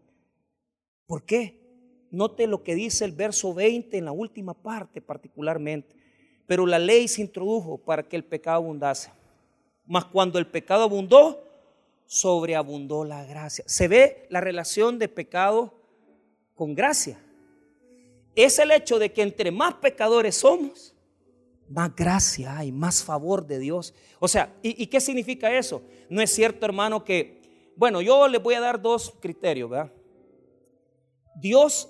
[1.07, 1.58] ¿Por qué?
[2.11, 5.95] Note lo que dice el verso 20 en la última parte particularmente.
[6.47, 9.11] Pero la ley se introdujo para que el pecado abundase.
[9.85, 11.43] Mas cuando el pecado abundó,
[12.05, 13.63] sobreabundó la gracia.
[13.67, 15.73] Se ve la relación de pecado
[16.55, 17.19] con gracia
[18.45, 20.95] es el hecho de que entre más pecadores somos,
[21.67, 23.93] más gracia hay, más favor de Dios.
[24.19, 25.81] O sea, ¿y, qué significa eso?
[26.09, 29.91] No es cierto, hermano, que, bueno, yo les voy a dar dos criterios, ¿verdad?
[31.35, 31.89] Dios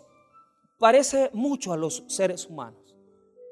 [0.79, 2.95] parece mucho a los seres humanos,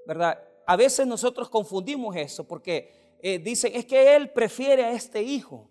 [0.08, 0.42] ¿verdad?
[0.66, 5.70] A veces nosotros confundimos eso porque eh, dicen, es que Él prefiere a este hijo.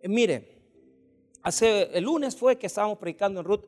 [0.00, 0.62] Eh, mire,
[1.42, 3.64] hace el lunes fue que estábamos predicando en Ruth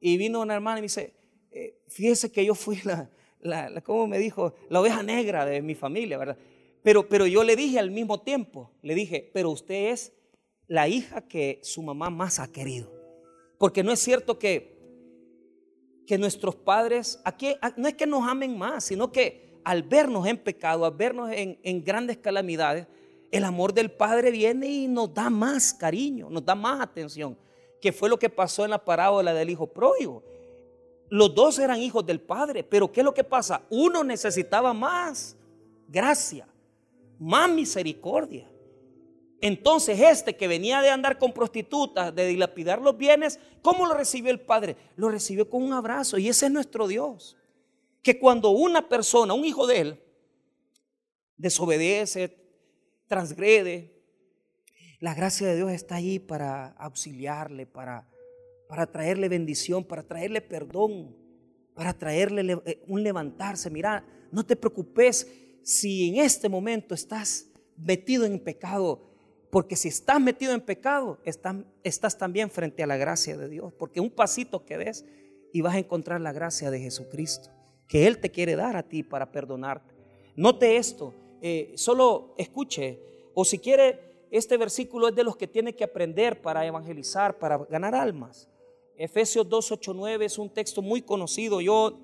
[0.00, 1.14] y vino una hermana y me dice,
[1.50, 4.54] eh, fíjese que yo fui la, la, ¿cómo me dijo?
[4.70, 6.38] La oveja negra de mi familia, ¿verdad?
[6.82, 10.12] Pero, pero yo le dije al mismo tiempo, le dije, pero usted es
[10.66, 12.92] la hija que su mamá más ha querido.
[13.58, 14.77] Porque no es cierto que,
[16.08, 20.38] que nuestros padres, aquí no es que nos amen más, sino que al vernos en
[20.38, 22.86] pecado, al vernos en, en grandes calamidades,
[23.30, 27.36] el amor del Padre viene y nos da más cariño, nos da más atención,
[27.78, 30.24] que fue lo que pasó en la parábola del hijo pródigo.
[31.10, 33.60] Los dos eran hijos del Padre, pero ¿qué es lo que pasa?
[33.68, 35.36] Uno necesitaba más
[35.86, 36.48] gracia,
[37.18, 38.50] más misericordia.
[39.40, 44.30] Entonces este que venía de andar con prostitutas, de dilapidar los bienes, ¿cómo lo recibió
[44.30, 44.76] el Padre?
[44.96, 47.36] Lo recibió con un abrazo y ese es nuestro Dios.
[48.02, 50.02] Que cuando una persona, un hijo de él,
[51.36, 52.36] desobedece,
[53.06, 53.94] transgrede,
[55.00, 58.08] la gracia de Dios está allí para auxiliarle, para
[58.68, 61.16] para traerle bendición, para traerle perdón,
[61.74, 63.70] para traerle eh, un levantarse.
[63.70, 65.26] Mira, no te preocupes
[65.62, 69.07] si en este momento estás metido en pecado,
[69.50, 74.00] porque si estás metido en pecado, estás, también frente a la gracia de Dios, porque
[74.00, 75.04] un pasito que des
[75.52, 77.50] y vas a encontrar la gracia de Jesucristo,
[77.86, 79.94] que Él te quiere dar a ti para perdonarte.
[80.36, 83.00] Note esto, eh, solo escuche,
[83.34, 87.56] o si quiere, este versículo es de los que tiene que aprender para evangelizar, para
[87.56, 88.48] ganar almas.
[88.96, 91.60] Efesios 2.8.9 es un texto muy conocido.
[91.60, 91.98] Yo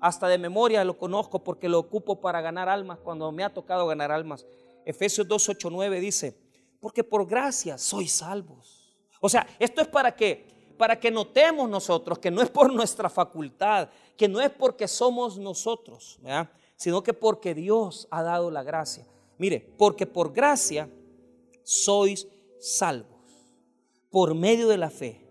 [0.00, 3.86] hasta de memoria lo conozco porque lo ocupo para ganar almas cuando me ha tocado
[3.86, 4.46] ganar almas.
[4.84, 6.47] Efesios 2.8.9 dice,
[6.80, 8.96] porque por gracia sois salvos.
[9.20, 13.10] O sea, esto es para que para que notemos nosotros que no es por nuestra
[13.10, 16.20] facultad, que no es porque somos nosotros,
[16.76, 19.04] sino que porque Dios ha dado la gracia.
[19.38, 20.88] Mire, porque por gracia
[21.64, 22.28] sois
[22.60, 23.18] salvos
[24.10, 25.26] por medio de la fe.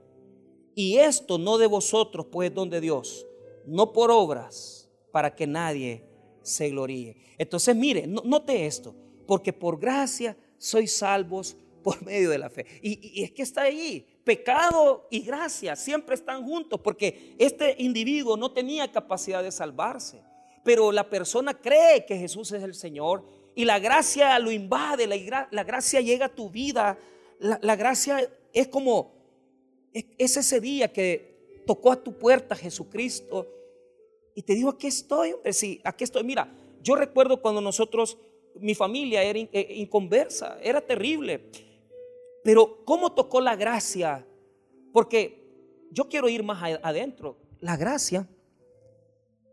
[0.75, 3.25] Y esto no de vosotros, pues don de Dios,
[3.65, 6.05] no por obras, para que nadie
[6.43, 7.17] se gloríe.
[7.37, 8.93] Entonces, mire, note esto,
[9.25, 12.65] porque por gracia sois salvos por medio de la fe.
[12.81, 18.51] Y, es que está ahí, pecado y gracia siempre están juntos, porque este individuo no
[18.51, 20.21] tenía capacidad de salvarse,
[20.63, 23.23] pero la persona cree que Jesús es el Señor
[23.55, 26.97] y la gracia lo invade, la, gracia llega a tu vida,
[27.39, 29.17] la, la gracia es como
[29.93, 33.47] es ese día que tocó a tu puerta Jesucristo
[34.35, 36.23] y te dijo, aquí estoy, hombre, sí, aquí estoy.
[36.23, 36.51] Mira,
[36.83, 38.17] yo recuerdo cuando nosotros,
[38.59, 41.49] mi familia era eh, inconversa, era terrible.
[42.43, 44.25] Pero ¿cómo tocó la gracia?
[44.93, 45.47] Porque
[45.91, 47.37] yo quiero ir más adentro.
[47.59, 48.27] La gracia.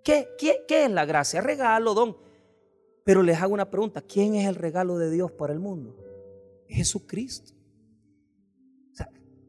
[0.03, 1.41] ¿Qué, qué, qué es la gracia?
[1.41, 2.17] Regalo, don.
[3.05, 4.03] Pero les hago una pregunta.
[4.03, 5.97] ¿Quién es el regalo de Dios para el mundo?
[6.69, 7.53] Jesucristo.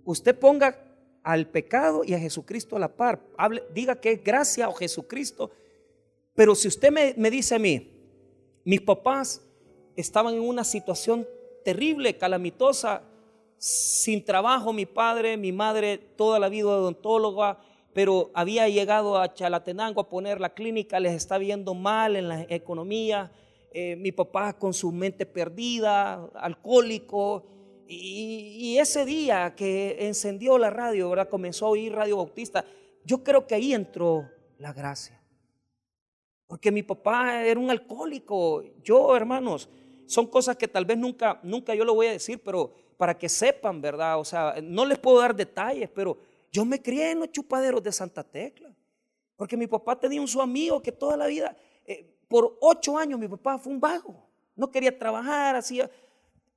[0.04, 0.78] usted ponga
[1.24, 3.22] al pecado y a Jesucristo a la par.
[3.38, 5.50] Hable, diga que es gracia o Jesucristo
[6.36, 7.92] Pero si usted me, me dice a mí,
[8.64, 9.42] mis papás
[9.96, 11.28] estaban en una situación
[11.64, 13.02] terrible, calamitosa,
[13.58, 17.60] sin trabajo, mi padre, mi madre, toda la vida odontóloga,
[17.94, 22.42] pero había llegado a Chalatenango a poner la clínica, les está viendo mal en la
[22.50, 23.32] economía,
[23.72, 27.46] eh, mi papá con su mente perdida, alcohólico,
[27.88, 31.30] y, ese día que encendió la radio, ¿verdad?
[31.30, 32.66] comenzó a oír Radio Bautista,
[33.04, 34.28] yo creo que ahí entró
[34.58, 35.22] la gracia.
[36.48, 38.64] Porque mi papá era un alcohólico.
[38.84, 39.70] Yo, hermanos,
[40.08, 43.30] son cosas que tal vez nunca, nunca yo lo voy a decir, pero para que
[43.30, 44.20] sepan, ¿verdad?
[44.20, 46.18] O sea, no les puedo dar detalles, pero
[46.52, 48.74] yo me crié en los chupaderos de Santa Tecla.
[49.36, 53.20] Porque mi papá tenía un su amigo que toda la vida, eh, por ocho años
[53.20, 54.30] mi papá fue un vago.
[54.56, 55.90] No quería trabajar, hacía...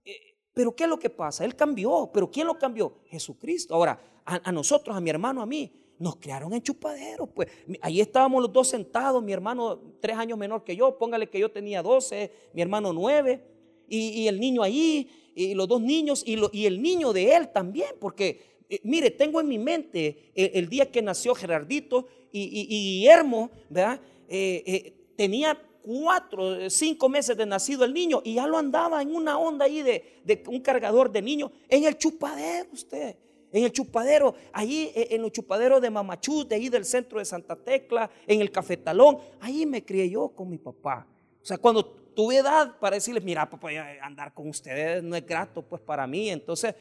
[0.04, 1.44] Eh, pero ¿qué es lo que pasa?
[1.44, 3.00] Él cambió, pero ¿quién lo cambió?
[3.06, 3.74] Jesucristo.
[3.74, 7.28] Ahora, a, nosotros, a mi hermano, a mí, nos criaron en chupaderos.
[7.34, 7.48] Pues
[7.80, 11.50] ahí estábamos los dos sentados, mi hermano tres años menor que yo, póngale que yo
[11.50, 13.42] tenía doce, mi hermano nueve,
[13.90, 18.40] y, el niño ahí, y los dos niños, y, el niño de él también, porque
[18.68, 24.00] eh, mire, tengo en mi mente el, día que nació Gerardito y, Guillermo, ¿verdad?
[24.28, 29.14] Eh, eh, tenía cuatro, cinco meses de nacido el niño y ya lo andaba en
[29.14, 33.16] una onda ahí de, un cargador de niño en el chupadero usted.
[33.50, 37.56] En el chupadero, ahí en el chupadero de Mamachú, de ahí del centro de Santa
[37.56, 41.06] Tecla, en el cafetalón, ahí me crié yo con mi papá.
[41.40, 43.68] O sea, cuando tuve edad para decirles, mira, papá,
[44.02, 46.28] andar con ustedes no es grato pues para mí.
[46.28, 46.74] Entonces,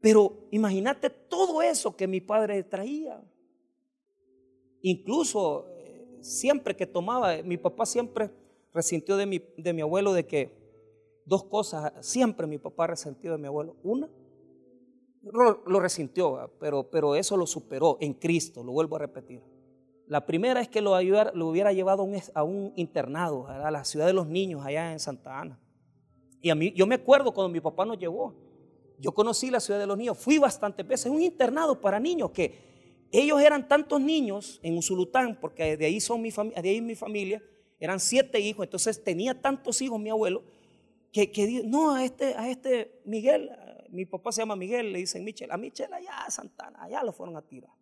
[0.00, 3.20] pero imagínate todo eso que mi padre traía.
[4.82, 8.30] Incluso eh, siempre que tomaba, mi papá siempre
[8.72, 10.50] resintió de mi, de mi abuelo de que
[11.26, 13.76] dos cosas, siempre mi papá resentió de mi abuelo.
[13.82, 14.08] Una,
[15.22, 19.42] lo, resintió, pero, pero eso lo superó en Cristo, lo vuelvo a repetir.
[20.06, 24.12] La primera es que lo, lo hubiera llevado a un, internado, a la ciudad de
[24.12, 25.60] los niños, allá en Santa Ana.
[26.42, 28.34] Y a mí, yo me acuerdo cuando mi papá nos llevó,
[28.98, 32.70] yo conocí la ciudad de los niños, fui bastantes veces, un internado para niños que
[33.12, 36.94] ellos eran tantos niños en Usulután, porque de ahí son mi familia, de ahí mi
[36.94, 37.42] familia,
[37.78, 40.42] eran siete hijos, entonces tenía tantos hijos mi abuelo,
[41.12, 43.50] que, que no, a este, a este Miguel,
[43.90, 47.12] mi papá se llama Miguel, le dicen Michel, a Michel allá a Santana, allá lo
[47.12, 47.72] fueron a tirar.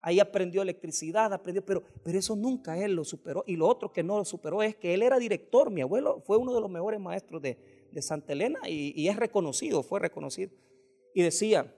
[0.00, 3.42] Ahí aprendió electricidad, aprendió, pero, pero eso nunca él lo superó.
[3.46, 6.36] Y lo otro que no lo superó es que él era director, mi abuelo fue
[6.36, 7.58] uno de los mejores maestros de,
[7.90, 10.52] de Santa Elena y, es reconocido, fue reconocido.
[11.14, 11.74] Y decía,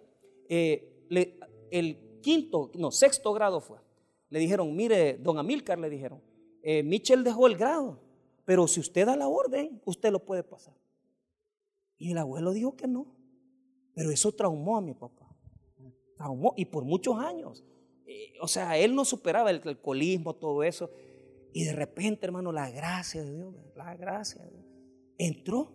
[0.49, 1.07] eh,
[1.71, 3.79] el quinto, no, sexto grado fue.
[4.29, 6.23] Le dijeron, mire, don Amílcar, le dijeron,
[6.63, 8.01] eh, Michel dejó el grado,
[8.45, 10.75] pero si usted da la orden, usted lo puede pasar.
[11.99, 13.20] Y el abuelo dijo que no.
[14.01, 15.29] Pero eso traumó a mi papá.
[16.17, 17.63] Traumó, y por muchos años.
[18.07, 20.91] Eh, o sea, él no superaba el alcoholismo, todo eso.
[21.53, 24.65] Y de repente, hermano, la gracia de Dios, la gracia de Dios,
[25.19, 25.75] entró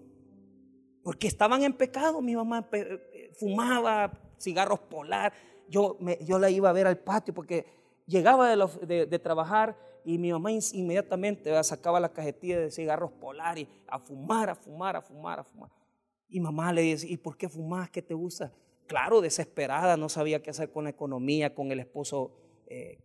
[1.03, 2.19] porque estaban en pecado.
[2.19, 5.31] Mi mamá eh, fumaba cigarros polar.
[5.69, 7.67] Yo, yo la iba a ver al patio porque
[8.07, 13.99] llegaba de, trabajar y mi mamá inmediatamente sacaba la cajetilla de cigarros polar y a
[13.99, 15.84] fumar, a fumar, a fumar, a fumar.
[16.27, 17.89] Y mamá le dice, ¿y por qué fumas?
[17.89, 18.53] ¿Qué te gusta?
[18.87, 22.99] Claro, desesperada, no sabía qué hacer con la economía, con el esposo eh,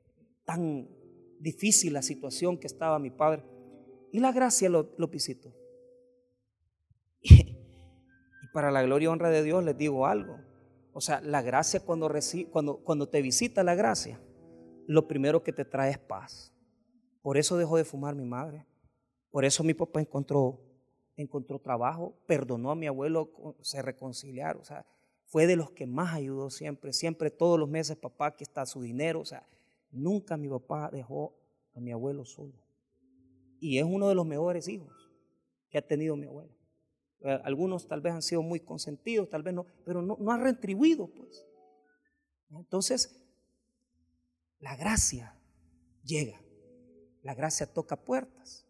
[0.44, 0.88] tan
[1.38, 3.42] difícil la situación que estaba mi padre.
[4.12, 5.54] Y la gracia lo, lo visitó.
[8.52, 10.38] para la gloria y honra de Dios les digo algo.
[10.92, 12.10] O sea, la gracia cuando,
[12.50, 14.20] cuando, cuando te visita la gracia,
[14.86, 16.52] lo primero que te trae es paz.
[17.22, 18.66] Por eso dejó de fumar mi madre.
[19.30, 20.60] Por eso mi papá encontró,
[21.22, 23.30] encontró trabajo, perdonó a mi abuelo,
[23.60, 24.62] se reconciliaron.
[24.62, 24.86] O sea,
[25.26, 26.92] fue de los que más ayudó siempre.
[26.92, 29.20] Siempre todos los meses papá que está su dinero.
[29.20, 29.46] O sea,
[29.90, 31.34] nunca mi papá dejó
[31.74, 32.54] a mi abuelo solo.
[33.60, 34.92] Y es uno de los mejores hijos
[35.68, 36.52] que ha tenido mi abuelo.
[37.20, 40.42] Eh, algunos tal vez han sido muy consentidos, tal vez no, pero no, no han
[40.42, 41.46] retribuido, pues.
[42.50, 43.20] Entonces,
[44.58, 45.38] la gracia
[46.02, 46.40] llega,
[47.22, 48.66] la gracia toca puertas.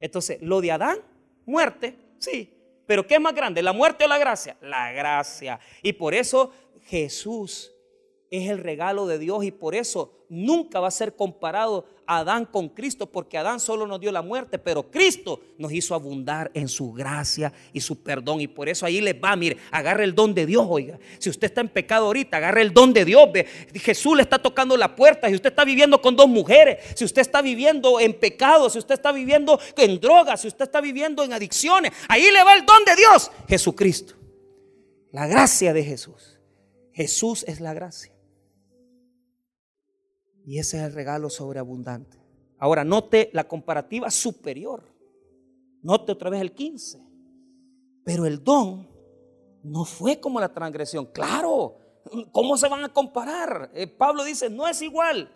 [0.00, 0.98] Entonces, lo de Adán,
[1.46, 2.52] muerte, sí,
[2.86, 4.56] pero ¿qué es más grande, la muerte o la gracia?
[4.60, 5.58] La gracia.
[5.82, 6.52] Y por eso
[6.84, 7.72] Jesús
[8.32, 12.70] es el regalo de Dios y por eso nunca va a ser comparado Adán con
[12.70, 16.92] Cristo, porque Adán solo nos dio la muerte, pero Cristo nos hizo abundar en su
[16.92, 18.40] gracia y su perdón.
[18.40, 20.98] Y por eso ahí les va, mire, agarre el don de Dios, oiga.
[21.18, 23.30] Si usted está en pecado ahorita, agarre el don de Dios.
[23.30, 23.46] Ve.
[23.74, 25.28] Jesús le está tocando la puerta.
[25.28, 28.94] Si usted está viviendo con dos mujeres, si usted está viviendo en pecado, si usted
[28.94, 32.82] está viviendo en drogas, si usted está viviendo en adicciones, ahí le va el don
[32.86, 34.14] de Dios, Jesucristo.
[35.10, 36.40] La gracia de Jesús.
[36.92, 38.11] Jesús es la gracia.
[40.44, 42.18] Y ese es el regalo sobreabundante.
[42.58, 44.84] Ahora, note la comparativa superior.
[45.82, 47.00] Note otra vez el 15.
[48.04, 48.88] Pero el don
[49.62, 51.06] no fue como la transgresión.
[51.06, 51.76] Claro,
[52.32, 53.70] ¿cómo se van a comparar?
[53.74, 55.34] Eh, Pablo dice, no es igual.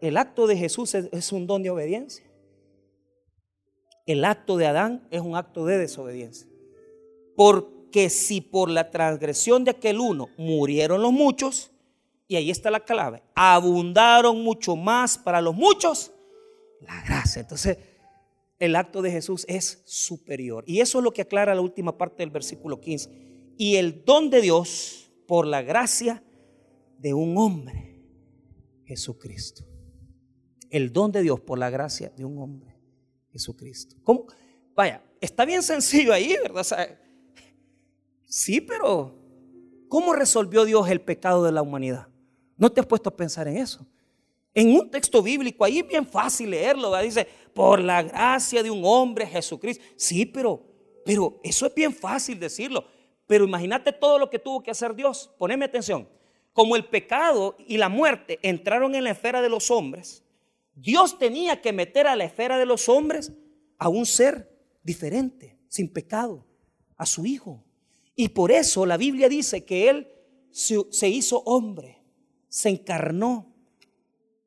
[0.00, 2.24] el acto de Jesús es un don de obediencia.
[4.06, 6.46] El acto de Adán es un acto de desobediencia.
[7.36, 11.70] Porque si por la transgresión de aquel uno murieron los muchos,
[12.26, 16.12] y ahí está la clave, abundaron mucho más para los muchos
[16.80, 17.40] la gracia.
[17.40, 17.78] Entonces,
[18.58, 20.64] el acto de Jesús es superior.
[20.66, 23.54] Y eso es lo que aclara la última parte del versículo 15.
[23.58, 26.22] Y el don de Dios por la gracia
[26.98, 28.02] de un hombre,
[28.84, 29.64] Jesucristo.
[30.70, 32.76] El don de Dios por la gracia de un hombre,
[33.30, 33.96] Jesucristo.
[34.74, 36.98] Vaya, está bien sencillo ahí, ¿verdad?
[38.26, 39.14] sí, pero
[39.88, 42.08] ¿cómo resolvió Dios el pecado de la humanidad?
[42.56, 43.86] ¿No te has puesto a pensar en eso?
[44.54, 48.82] En un texto bíblico, ahí es bien fácil leerlo, dice, por la gracia de un
[48.84, 49.84] hombre Jesucristo.
[49.96, 50.62] Sí, pero,
[51.04, 52.84] pero eso es bien fácil decirlo.
[53.26, 55.30] Pero imagínate todo lo que tuvo que hacer Dios.
[55.38, 56.08] Poneme atención.
[56.52, 60.22] Como el pecado y la muerte entraron en la esfera de los hombres,
[60.76, 63.32] Dios tenía que meter a la esfera de los hombres
[63.78, 66.46] a un ser diferente, sin pecado,
[66.96, 67.64] a su Hijo.
[68.14, 70.08] Y por eso la Biblia dice que Él
[70.52, 72.03] se hizo hombre,
[72.54, 73.52] se encarnó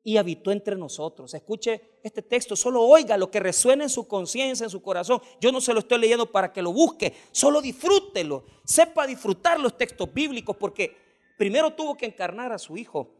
[0.02, 1.34] y habitó entre nosotros.
[1.34, 5.20] Escuche este texto, solo oiga lo que resuena en su conciencia, en su corazón.
[5.42, 9.76] Yo no se lo estoy leyendo para que lo busque, solo disfrútelo, sepa disfrutar los
[9.76, 10.96] textos bíblicos porque
[11.36, 13.10] primero tuvo que encarnar a su hijo.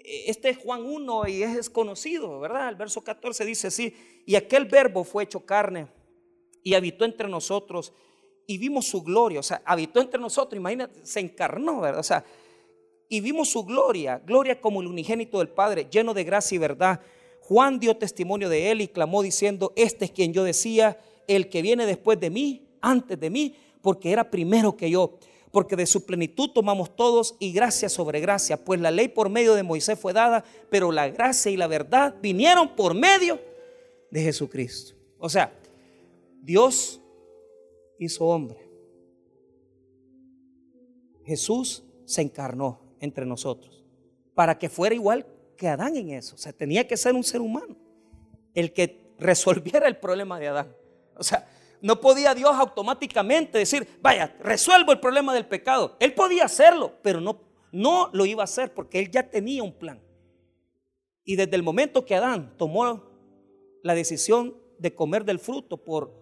[0.00, 2.68] Este es Juan 1 y es conocido, ¿verdad?
[2.68, 3.94] El verso 14 dice así,
[4.26, 5.86] y aquel verbo fue hecho carne
[6.64, 7.92] y habitó entre nosotros
[8.48, 12.00] y vimos su gloria, o sea, habitó entre nosotros, imagínate, se encarnó, ¿verdad?
[12.00, 12.24] O sea,
[13.12, 16.98] y vimos su gloria, gloria como el unigénito del Padre, lleno de gracia y verdad.
[17.42, 20.98] Juan dio testimonio de él y clamó diciendo, este es quien yo decía,
[21.28, 25.18] el que viene después de mí, antes de mí, porque era primero que yo,
[25.50, 29.52] porque de su plenitud tomamos todos y gracia sobre gracia, pues la ley por medio
[29.52, 33.38] de Moisés fue dada, pero la gracia y la verdad vinieron por medio
[34.10, 34.94] de Jesucristo.
[35.18, 35.52] O sea,
[36.40, 36.98] Dios
[37.98, 38.66] hizo hombre.
[41.26, 43.84] Jesús se encarnó entre nosotros,
[44.34, 45.26] para que fuera igual
[45.58, 46.36] que Adán en eso.
[46.36, 47.76] O sea, tenía que ser un ser humano
[48.54, 50.74] el que resolviera el problema de Adán.
[51.16, 51.46] O sea,
[51.80, 55.96] no podía Dios automáticamente decir, vaya, resuelvo el problema del pecado.
[55.98, 57.40] Él podía hacerlo, pero no,
[57.72, 60.00] no lo iba a hacer porque él ya tenía un plan.
[61.24, 63.02] Y desde el momento que Adán tomó
[63.82, 66.12] la decisión de comer del fruto por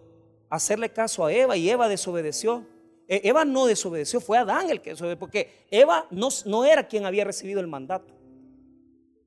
[0.49, 2.65] hacerle caso a Eva y Eva desobedeció,
[3.07, 7.25] Eva no desobedeció, fue Adán el que desobedeció, porque Eva no, no era quien había
[7.25, 8.13] recibido el mandato,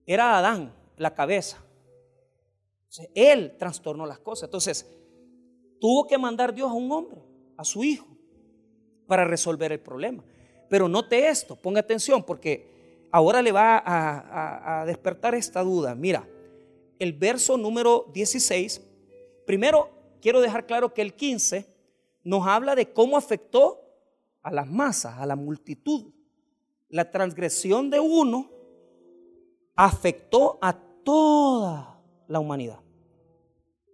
[0.07, 1.59] era Adán, la cabeza.
[3.15, 4.49] él trastornó las cosas.
[4.49, 4.87] Entonces,
[5.81, 7.23] tuvo que mandar Dios a un hombre,
[7.57, 8.07] a su hijo,
[9.07, 10.25] para resolver el problema.
[10.69, 15.95] Pero note esto, ponga atención, porque ahora le va a, a despertar esta duda.
[15.95, 16.27] Mira,
[16.99, 18.81] el verso número 16,
[19.47, 21.74] primero quiero dejar claro que el 15
[22.25, 23.85] nos habla de cómo afectó
[24.43, 26.13] a las masas, a la multitud.
[26.89, 28.51] La transgresión de uno
[29.77, 30.73] afectó a
[31.05, 32.81] toda la humanidad.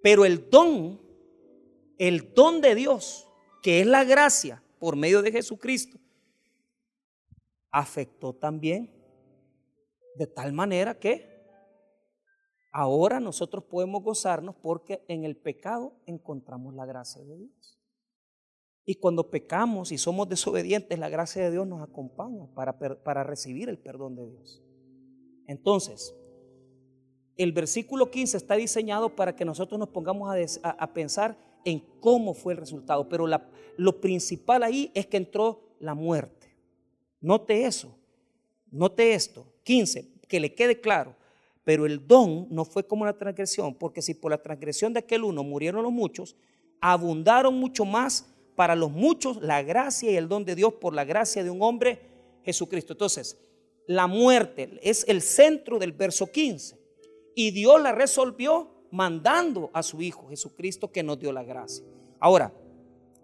[0.03, 1.01] Pero el don,
[1.99, 3.29] el don de Dios,
[3.63, 5.99] que es la gracia por medio de Jesucristo,
[7.71, 8.91] afectó también
[10.17, 11.29] de tal manera que
[12.73, 17.80] ahora nosotros podemos gozarnos porque en el pecado encontramos la gracia de Dios.
[18.91, 23.69] Y cuando pecamos y somos desobedientes, la gracia de Dios nos acompaña para, para recibir
[23.69, 24.61] el perdón de Dios.
[25.47, 26.13] Entonces,
[27.37, 32.55] el versículo 15 está diseñado para que nosotros nos pongamos a, pensar en cómo fue
[32.55, 33.09] el resultado.
[33.09, 33.29] Pero
[33.77, 36.53] lo principal ahí es que entró la muerte.
[37.21, 37.97] Note eso.
[38.73, 39.47] Note esto.
[39.63, 41.15] 15, que le quede claro.
[41.63, 45.23] Pero el don no fue como la transgresión, porque si por la transgresión de aquel
[45.23, 46.35] uno murieron los muchos,
[46.81, 48.27] abundaron mucho más
[48.61, 51.63] para los muchos la gracia y el don de Dios por la gracia de un
[51.63, 51.99] hombre,
[52.45, 52.93] Jesucristo.
[52.93, 53.39] Entonces,
[53.87, 56.77] la muerte es el centro del verso 15.
[57.35, 61.87] Y Dios la resolvió mandando a su Hijo Jesucristo que nos dio la gracia.
[62.19, 62.53] Ahora,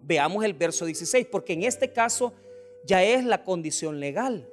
[0.01, 2.33] veamos el verso 16, porque en este caso
[2.83, 4.49] ya es la condición legal.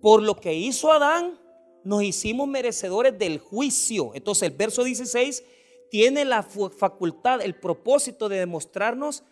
[0.00, 1.36] Por lo que hizo Adán,
[1.82, 4.12] nos hicimos merecedores del juicio.
[4.14, 5.42] Entonces el verso 16
[5.90, 9.24] tiene la facultad, el propósito de demostrarnos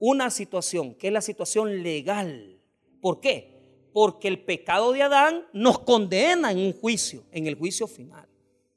[0.00, 2.58] una situación, que es la situación legal.
[3.00, 3.60] ¿Por qué?
[3.92, 8.26] Porque el pecado de Adán nos condena en un juicio, en el juicio final.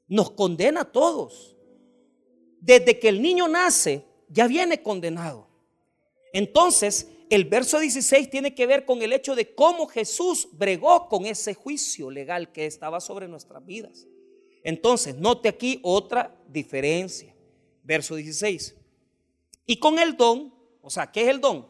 [0.06, 1.50] Nos condena a todos.
[2.60, 5.46] desde que el niño nace, ya viene condenado.
[6.32, 11.26] Entonces, el verso 16 tiene que ver con el hecho de cómo Jesús bregó con
[11.26, 14.06] ese juicio legal que estaba sobre nuestras vidas.
[14.62, 17.34] Entonces, note aquí otra diferencia.
[17.82, 18.74] Verso 16.
[19.66, 20.54] Y con el don,
[20.84, 21.66] o sea, ¿qué es el don?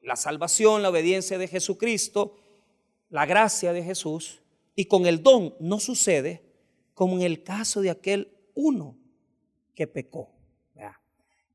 [0.00, 2.36] La salvación, la obediencia de Jesucristo,
[3.10, 4.40] la gracia de Jesús.
[4.76, 6.42] Y con el don no sucede
[6.94, 8.96] como en el caso de aquel uno
[9.74, 10.30] que pecó.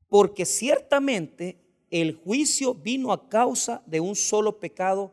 [0.08, 1.58] Porque ciertamente
[1.90, 5.12] el juicio vino a causa de un solo pecado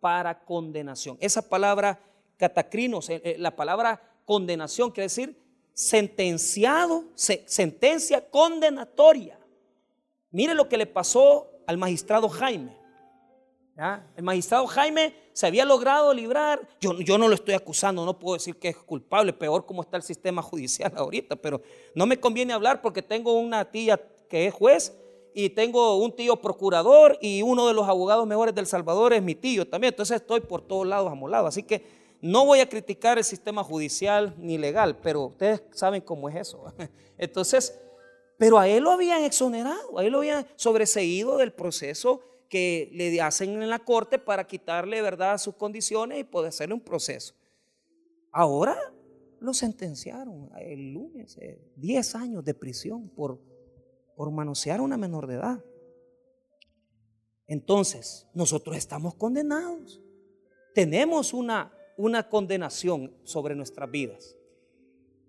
[0.00, 1.16] para condenación.
[1.20, 2.00] Esa palabra
[2.36, 5.36] catacrinos, eh, eh, la palabra condenación quiere decir
[5.72, 9.38] sentenciado, sentencia condenatoria.
[10.32, 12.76] Mire lo que le pasó al magistrado Jaime.
[14.16, 16.68] El magistrado Jaime se había logrado librar.
[16.80, 19.96] Yo, yo, no lo estoy acusando, no puedo decir que es culpable, peor como está
[19.96, 21.62] el sistema judicial ahorita, pero
[21.94, 24.96] no me conviene hablar porque tengo una tía que es juez
[25.34, 29.34] y tengo un tío procurador y uno de los abogados mejores del Salvador es mi
[29.34, 29.92] tío también.
[29.92, 31.46] Entonces estoy por todos lados amolado.
[31.46, 31.84] Así que
[32.20, 36.72] no voy a criticar el sistema judicial ni legal, pero ustedes saben cómo es eso.
[37.18, 37.81] Entonces,
[38.42, 43.20] pero a él lo habían exonerado, a él lo habían sobreseído del proceso que le
[43.20, 47.34] hacen en la corte para quitarle, ¿verdad?, sus condiciones y poder hacerle un proceso.
[48.32, 48.76] Ahora
[49.38, 51.38] lo sentenciaron el lunes,
[51.76, 53.38] 10 años de prisión por
[54.16, 55.64] por manosear a una menor de edad.
[57.46, 60.00] Entonces, nosotros estamos condenados.
[60.74, 64.36] Tenemos una, una condenación sobre nuestras vidas.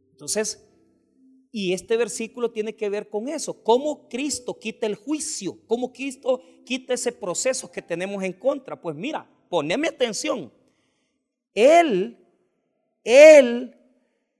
[0.09, 0.67] Entonces,
[1.55, 6.41] y este versículo tiene que ver con eso, cómo Cristo quita el juicio, cómo Cristo
[6.65, 8.81] quita ese proceso que tenemos en contra.
[8.81, 10.51] Pues mira, poneme atención.
[11.53, 12.17] Él,
[13.03, 13.77] Él,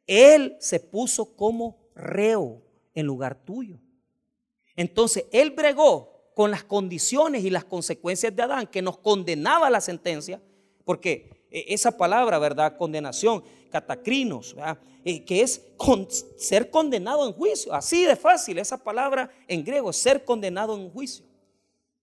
[0.07, 2.63] Él se puso como reo
[2.95, 3.77] en lugar tuyo.
[4.75, 9.81] Entonces, Él bregó con las condiciones y las consecuencias de Adán que nos condenaba la
[9.81, 10.41] sentencia,
[10.83, 12.75] porque eh, esa palabra, ¿verdad?
[12.75, 13.43] Condenación,
[13.73, 14.55] catacrinos,
[15.03, 15.65] eh, que es
[16.37, 17.73] ser condenado en juicio.
[17.73, 21.25] Así de fácil, esa palabra en griego, ser condenado en juicio.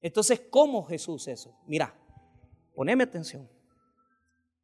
[0.03, 1.57] Entonces, ¿cómo Jesús eso?
[1.69, 1.95] Mira,
[2.75, 3.49] poneme atención.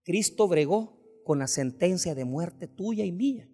[0.03, 3.49] Cristo bregó con la sentencia de muerte tuya y mía.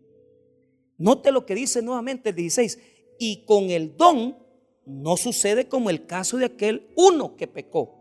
[0.97, 2.79] Note lo que dice nuevamente el 16.
[3.19, 4.39] Y con el don
[4.87, 7.99] no sucede como el caso de aquel uno que pecó.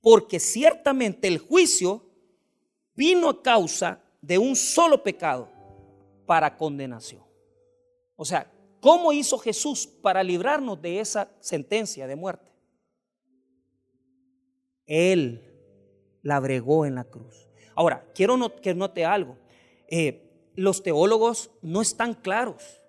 [0.00, 2.08] Porque ciertamente el juicio
[2.94, 5.50] vino a causa de un solo pecado
[6.24, 7.22] para condenación.
[8.16, 8.50] O sea,
[8.80, 12.50] ¿cómo hizo Jesús para librarnos de esa sentencia de muerte?
[14.86, 15.42] Él
[16.22, 17.50] la bregó en la cruz.
[17.74, 19.36] Ahora, quiero que note algo.
[19.88, 22.80] Eh, los teólogos no están claros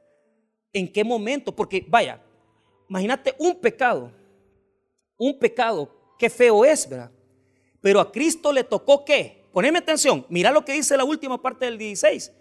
[0.72, 2.22] en qué momento, porque vaya,
[2.94, 4.12] Imagínate un pecado,
[5.18, 7.10] un pecado, qué feo es, ¿verdad?
[7.82, 9.43] Pero a Cristo le tocó qué?
[9.54, 12.34] Poneme atención, mira lo que dice la última parte del 16.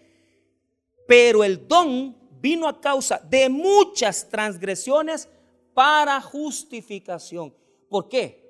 [1.06, 5.28] Pero el don vino a causa de muchas transgresiones
[5.74, 7.54] para justificación.
[7.90, 8.42] ¿Por qué?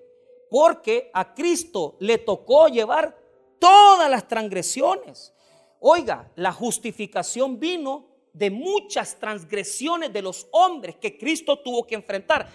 [0.48, 3.18] Porque a Cristo le tocó llevar
[3.58, 5.34] todas las transgresiones.
[5.80, 12.48] Oiga, la justificación vino de muchas transgresiones de los hombres que Cristo tuvo que enfrentar.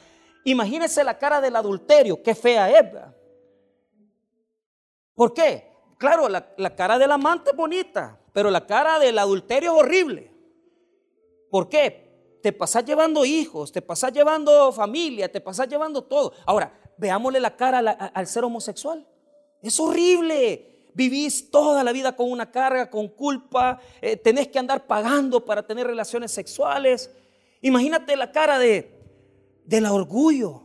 [0.45, 2.85] Imagínense la cara del adulterio, qué fea es.
[5.13, 5.66] ¿Por qué?
[5.97, 10.31] Claro, la, cara del amante es bonita, pero la cara del adulterio es horrible.
[11.49, 12.39] ¿Por qué?
[12.43, 16.33] Te pasas llevando hijos, te pasas llevando familia, te pasas llevando todo.
[16.45, 19.07] Ahora, veámosle la cara al ser homosexual.
[19.61, 24.87] Es horrible vivís toda la vida con una carga, con culpa, eh, tenés que andar
[24.87, 27.11] pagando para tener relaciones sexuales.
[27.61, 28.97] Imagínate la cara de
[29.63, 30.63] del orgullo.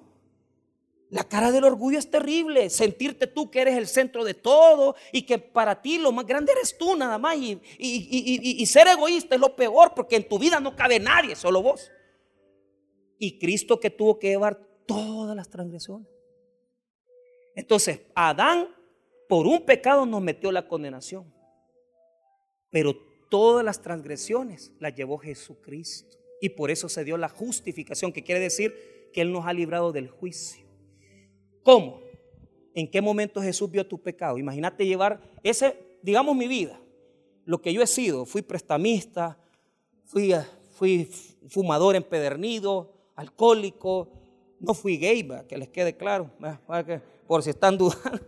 [1.12, 5.22] La cara del orgullo es terrible, sentirte tú que eres el centro de todo y
[5.22, 9.40] que para ti lo más grande eres tú nada más y, y ser egoísta es
[9.40, 11.90] lo peor porque en tu vida no cabe nadie, solo vos.
[13.18, 16.08] Y Cristo que tuvo que llevar todas las transgresiones.
[17.54, 18.68] Entonces, Adán
[19.28, 21.32] por un pecado nos metió la condenación.
[22.70, 22.94] Pero
[23.30, 26.18] todas las transgresiones las llevó Jesucristo.
[26.40, 29.92] Y por eso se dio la justificación, que quiere decir que Él nos ha librado
[29.92, 30.61] del juicio.
[31.62, 32.00] ¿Cómo?
[32.74, 34.38] ¿En qué momento Jesús vio tu pecado?
[34.38, 36.80] Imagínate llevar ese, digamos, mi vida,
[37.44, 38.24] lo que yo he sido.
[38.24, 39.38] Fui prestamista,
[40.04, 40.32] fui,
[40.72, 41.10] fui
[41.48, 44.08] fumador empedernido, alcohólico,
[44.58, 46.30] no fui gay, que les quede claro,
[47.26, 48.20] por si están dudando.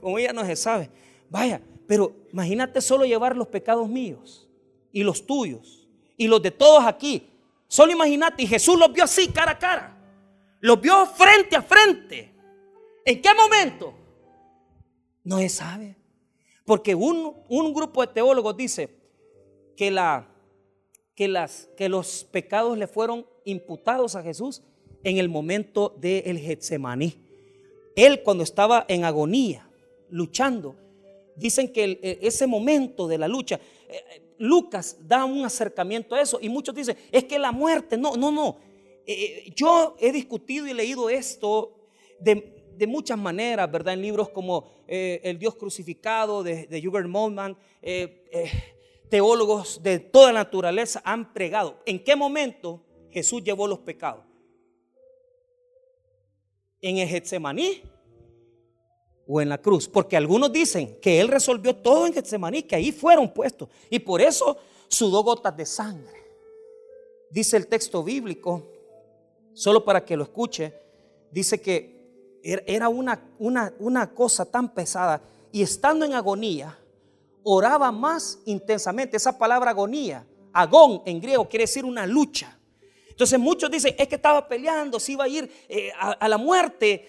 [0.00, 0.90] como ella no se sabe.
[1.28, 4.48] Vaya, pero imagínate solo llevar los pecados míos
[4.92, 7.28] y los tuyos y los de todos aquí.
[7.66, 9.98] Solo imagínate, y Jesús los vio así, cara a cara.
[10.60, 12.33] Los vio frente a frente.
[13.04, 13.94] ¿En qué momento?
[15.22, 15.96] No se sabe.
[16.64, 18.88] Porque un, un grupo de teólogos dice
[19.76, 20.28] que, la,
[21.14, 24.62] que, las, que los pecados le fueron imputados a Jesús
[25.02, 27.22] en el momento del Getsemaní.
[27.94, 29.68] Él cuando estaba en agonía,
[30.08, 30.76] luchando,
[31.36, 36.38] dicen que e, ese momento de la lucha, eh, Lucas da un acercamiento a eso
[36.40, 38.56] y muchos dicen, es que la muerte, no, no, no.
[39.06, 41.76] Eh, yo he discutido y leído esto
[42.18, 43.94] de, de muchas maneras, ¿verdad?
[43.94, 47.08] En libros como eh, El Dios crucificado de, de Hubert
[47.82, 48.50] eh, eh,
[49.08, 51.80] teólogos de toda la naturaleza han pregado.
[51.86, 54.24] ¿En qué momento Jesús llevó los pecados?
[56.80, 57.82] ¿En el Getsemaní
[59.26, 59.88] o en la cruz?
[59.88, 63.68] Porque algunos dicen que Él resolvió todo en Getsemaní, que ahí fueron puestos.
[63.88, 64.58] Y por eso
[64.88, 66.24] sudó gotas de sangre.
[67.30, 68.70] Dice el texto bíblico,
[69.54, 70.72] solo para que lo escuche,
[71.30, 71.93] dice que
[72.44, 76.78] era una, una, una cosa tan pesada y estando en agonía,
[77.42, 79.16] oraba más intensamente.
[79.16, 82.58] Esa palabra agonía, agón en griego, quiere decir una lucha.
[83.08, 87.08] Entonces muchos dicen, es que estaba peleando, se iba a ir eh, a, la muerte.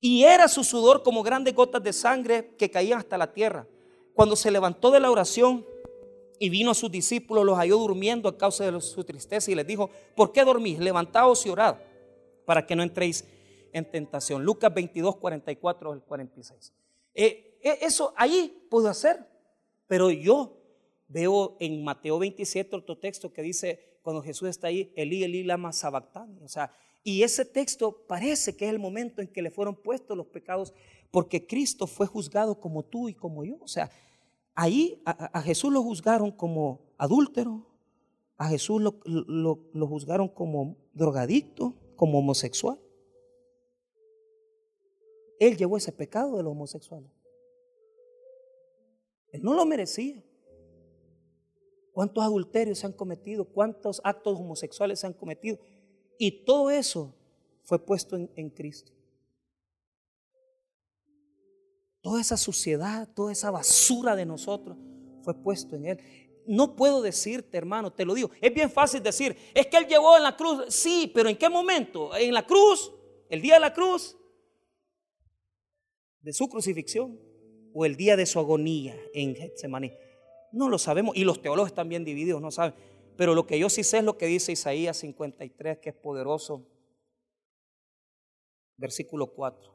[0.00, 3.66] y era su sudor como grandes gotas de sangre que caían hasta la tierra.
[4.14, 5.66] Cuando se levantó de la oración
[6.38, 9.66] y vino a sus discípulos, los halló durmiendo a causa de su tristeza y les
[9.66, 10.78] dijo, ¿por qué dormís?
[10.78, 11.76] Levantaos y orad
[12.44, 13.24] para que no entréis
[13.72, 14.44] en tentación.
[14.44, 16.72] Lucas 22, 44 al 46.
[17.14, 19.26] Eh, eh, eso ahí puedo hacer,
[19.86, 20.58] pero yo
[21.08, 25.72] veo en Mateo 27 otro texto que dice, cuando Jesús está ahí, Elí, Elí, lama
[25.72, 26.42] sabactani.
[26.42, 26.70] O sea,
[27.04, 30.72] y ese texto parece que es el momento en que le fueron puestos los pecados,
[31.10, 33.56] porque Cristo fue juzgado como tú y como yo.
[33.60, 33.90] O sea,
[34.54, 37.66] ahí a, Jesús lo juzgaron como adúltero,
[38.36, 42.80] a Jesús lo, lo juzgaron como drogadicto, como homosexual.
[45.38, 47.08] Él llevó ese pecado de los homosexuales.
[49.28, 50.20] Él no lo merecía.
[51.92, 53.44] ¿Cuántos adulterios se han cometido?
[53.44, 55.60] ¿Cuántos actos homosexuales se han cometido?
[56.18, 57.14] Y todo eso
[57.62, 58.90] fue puesto en, Cristo.
[62.00, 64.76] Toda esa suciedad, toda esa basura de nosotros
[65.22, 66.00] fue puesto en Él.
[66.46, 68.30] No puedo decirte, hermano, te lo digo.
[68.40, 70.64] Es bien fácil decir, es que Él llevó en la cruz.
[70.68, 72.14] Sí, pero ¿en qué momento?
[72.16, 72.92] ¿En la cruz?
[73.28, 74.16] ¿El día de la cruz?
[76.22, 77.20] de su crucifixión
[77.74, 79.92] o el día de su agonía en Getsemaní.
[80.52, 82.74] No lo sabemos y los teólogos están bien divididos, no saben.
[83.16, 86.66] Pero lo que yo sí sé es lo que dice Isaías 53, que es poderoso.
[88.76, 89.74] Versículo 4.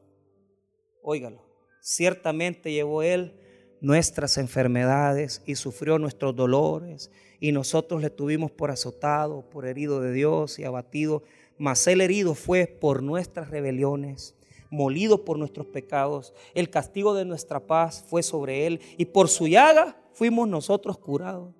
[1.04, 1.46] Óigalo.
[1.82, 3.40] Ciertamente llevó él
[3.82, 10.12] nuestras enfermedades y sufrió nuestros dolores y nosotros le tuvimos por azotado, por herido de
[10.12, 11.24] Dios y abatido,
[11.58, 14.36] mas el herido fue por nuestras rebeliones
[14.70, 16.34] molido por nuestros pecados.
[16.54, 21.54] El castigo de nuestra paz fue sobre él y por su llaga fuimos nosotros curados.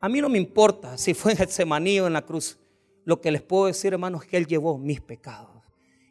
[0.00, 2.58] A mí no me importa si fue en Getsemaní o en la cruz.
[3.04, 5.57] Lo que les puedo decir, hermanos, es que él llevó mis pecados.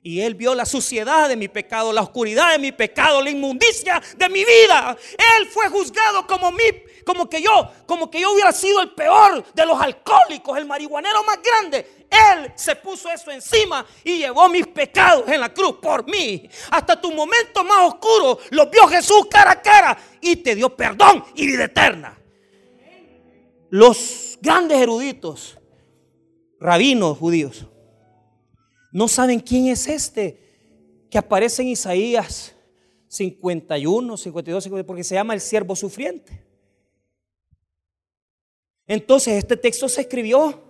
[0.03, 4.01] Y Él vio la suciedad de mi pecado, la oscuridad de mi pecado, la inmundicia
[4.15, 4.95] de mi vida.
[5.11, 6.63] Él fue juzgado como mi,
[7.05, 11.23] como que yo, como que yo hubiera sido el peor de los alcohólicos, el marihuanero
[11.23, 12.05] más grande.
[12.09, 16.47] Él se puso eso encima y llevó mis pecados en la cruz por mí.
[16.71, 21.23] Hasta tu momento más oscuro lo vio Jesús cara a cara y te dio perdón
[21.35, 22.17] y vida eterna.
[23.69, 25.57] Los grandes eruditos,
[26.59, 27.67] rabinos judíos,
[28.91, 30.47] no saben quién es este
[31.09, 32.53] que aparece en Isaías
[33.07, 36.43] 51, 52, 52 porque se llama el siervo sufriente.
[38.85, 40.63] Entonces este texto se escribió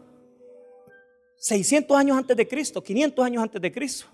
[1.38, 4.08] 600 años antes de Cristo, 500 años antes de Cristo.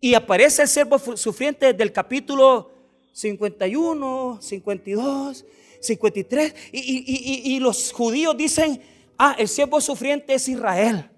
[0.00, 2.70] Y aparece el siervo sufriente desde el capítulo
[3.12, 5.44] 51, 52,
[5.80, 6.54] 53.
[6.72, 8.80] Y, y, y los judíos dicen,
[9.18, 11.10] Ah, el siervo sufriente es Israel.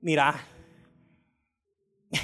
[0.00, 0.46] Mira.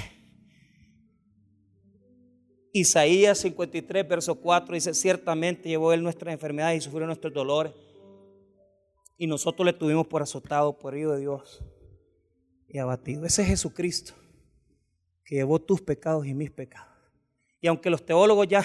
[2.71, 7.73] Isaías 53, verso 4 dice, ciertamente llevó él nuestras enfermedades y sufrió nuestros dolores.
[9.17, 11.63] Y nosotros le tuvimos por azotado, por herido de Dios
[12.67, 13.25] y abatido.
[13.25, 14.13] Ese es Jesucristo
[15.23, 16.91] que llevó tus pecados y mis pecados.
[17.61, 18.63] Y aunque los teólogos ya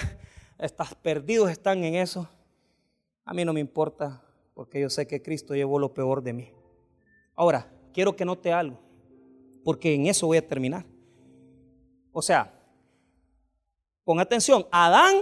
[0.59, 2.29] estás perdidos están en eso,
[3.25, 4.23] a mí no me importa
[4.59, 6.53] porque yo sé que Cristo llevó lo peor de mí.
[7.37, 8.77] Ahora, quiero que note algo,
[9.63, 10.85] porque en eso voy a terminar.
[12.11, 12.61] O sea,
[14.03, 15.19] pon atención, Adán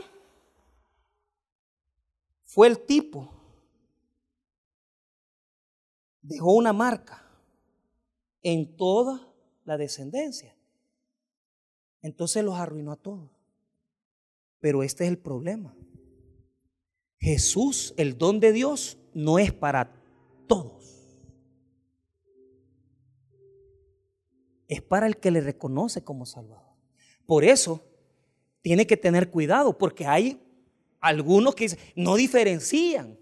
[2.44, 3.30] fue el tipo,
[6.22, 7.22] dejó una marca
[8.42, 9.20] en toda
[9.66, 10.56] la descendencia.
[12.00, 13.28] Entonces los arruinó a todos.
[14.60, 15.76] Pero este es el problema.
[17.18, 19.92] Jesús, el don de Dios, no es para
[20.46, 20.84] todos.
[24.68, 26.74] Es para el que le reconoce como Salvador.
[27.24, 27.84] Por eso
[28.62, 30.40] tiene que tener cuidado, porque hay
[31.00, 33.18] algunos que no diferencian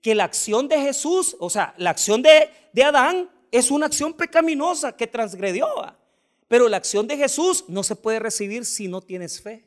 [0.00, 4.14] que la acción de Jesús, o sea, la acción de, de Adán es una acción
[4.14, 5.68] pecaminosa que transgredió.
[6.48, 9.64] Pero la acción de Jesús no se puede recibir si no tienes fe.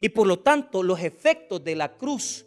[0.00, 2.46] Y por lo tanto, los efectos de la cruz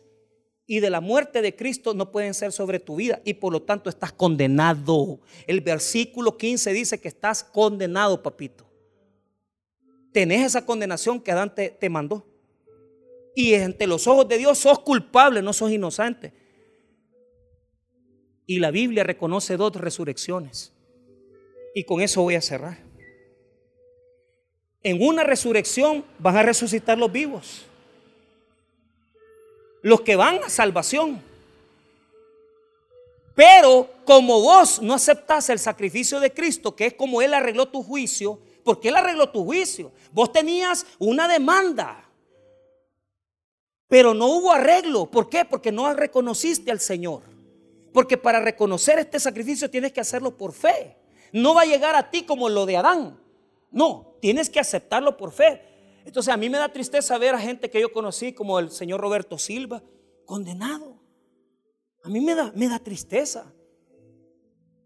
[0.65, 3.61] y de la muerte de Cristo no pueden ser sobre tu vida y por lo
[3.61, 5.19] tanto estás condenado.
[5.45, 8.65] El versículo 15 dice que estás condenado, papito.
[10.13, 12.25] Tenés esa condenación que Adán te, mandó.
[13.35, 16.31] Y ante los ojos de Dios sos culpable, no sos inocente.
[18.45, 20.71] Y la Biblia reconoce dos resurrecciones.
[21.73, 22.77] Y con eso voy a cerrar.
[24.83, 27.65] En una resurrección van a resucitar los vivos.
[29.83, 31.21] Los que van a salvación.
[33.35, 37.83] Pero como vos no aceptás el sacrificio de Cristo, que es como Él arregló tu
[37.83, 39.91] juicio, porque Él arregló tu juicio.
[40.11, 42.03] Vos tenías una demanda,
[43.87, 45.05] pero no hubo arreglo.
[45.05, 45.45] ¿Por qué?
[45.45, 47.21] Porque no reconociste al Señor.
[47.91, 50.97] Porque para reconocer este sacrificio tienes que hacerlo por fe.
[51.31, 53.19] No va a llegar a ti como lo de Adán.
[53.69, 55.61] No, tienes que aceptarlo por fe.
[56.05, 58.99] Entonces a mí me da tristeza ver a gente que yo conocí como el señor
[59.01, 59.81] Roberto Silva
[60.25, 60.99] condenado.
[62.03, 63.53] A mí me da, me da tristeza.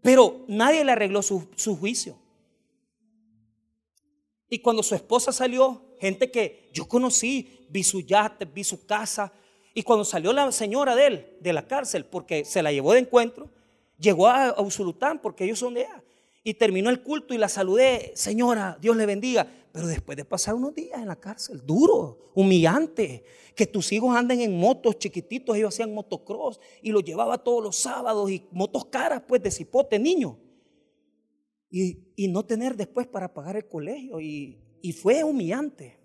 [0.02, 2.16] Pero nadie le arregló su, juicio.
[4.48, 9.32] Y cuando su esposa salió, gente que yo conocí, vi su yate, vi su casa.
[9.74, 13.00] Y cuando salió la señora de él, de la cárcel, porque se la llevó de
[13.00, 13.50] encuentro,
[13.98, 16.02] llegó a, Usulután, porque ellos son de allá
[16.42, 19.46] y terminó el culto y la saludé, señora, Dios le bendiga.
[19.72, 23.24] Pero después de pasar unos días en la cárcel, duro, humillante,
[23.54, 27.76] que tus hijos anden en motos chiquititos, ellos hacían motocross y los llevaba todos los
[27.76, 30.38] sábados y motos caras, pues de cipote, niño.
[31.70, 34.20] Y, y no tener después para pagar el colegio.
[34.20, 35.98] Y, y fue humillante,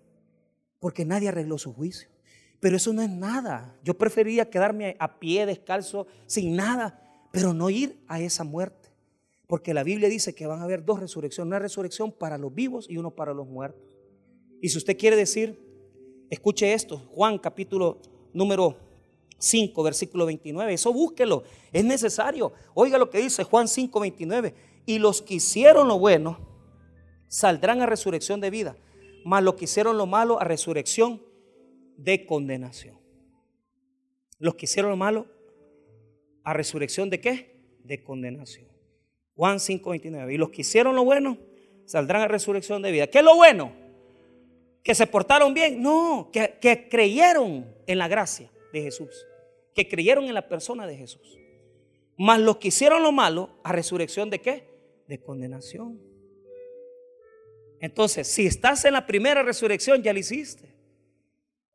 [0.78, 2.08] porque nadie arregló su juicio.
[2.60, 3.78] Pero eso no es nada.
[3.82, 7.00] Yo prefería quedarme a pie, descalzo, sin nada,
[7.32, 8.83] pero no ir a esa muerte.
[9.46, 12.86] Porque la Biblia dice que van a haber dos resurrecciones, una resurrección para los vivos
[12.88, 13.82] y uno para los muertos.
[14.60, 15.60] Y si usted quiere decir,
[16.30, 18.00] escuche esto, Juan capítulo
[18.32, 18.76] número
[19.38, 22.52] 5, versículo 29, eso búsquelo, es necesario.
[22.72, 24.54] Oiga lo que dice Juan 5, 29,
[24.86, 26.38] y los que hicieron lo bueno
[27.28, 28.76] saldrán a resurrección de vida,
[29.24, 31.22] mas los que hicieron lo malo a resurrección
[31.96, 32.98] de condenación.
[34.38, 35.26] Los que hicieron lo malo
[36.42, 37.60] a resurrección de qué?
[37.84, 38.73] De condenación.
[39.36, 40.34] Juan 5:29.
[40.34, 41.38] Y los que hicieron lo bueno
[41.84, 43.06] saldrán a resurrección de vida.
[43.06, 43.72] ¿Qué es lo bueno?
[44.82, 45.82] ¿Que se portaron bien?
[45.82, 49.26] No, que, que creyeron en la gracia de Jesús.
[49.74, 51.38] Que creyeron en la persona de Jesús.
[52.16, 54.68] Mas los que hicieron lo malo, a resurrección de qué?
[55.08, 56.00] De condenación.
[57.80, 60.74] Entonces, si estás en la primera resurrección, ya lo hiciste.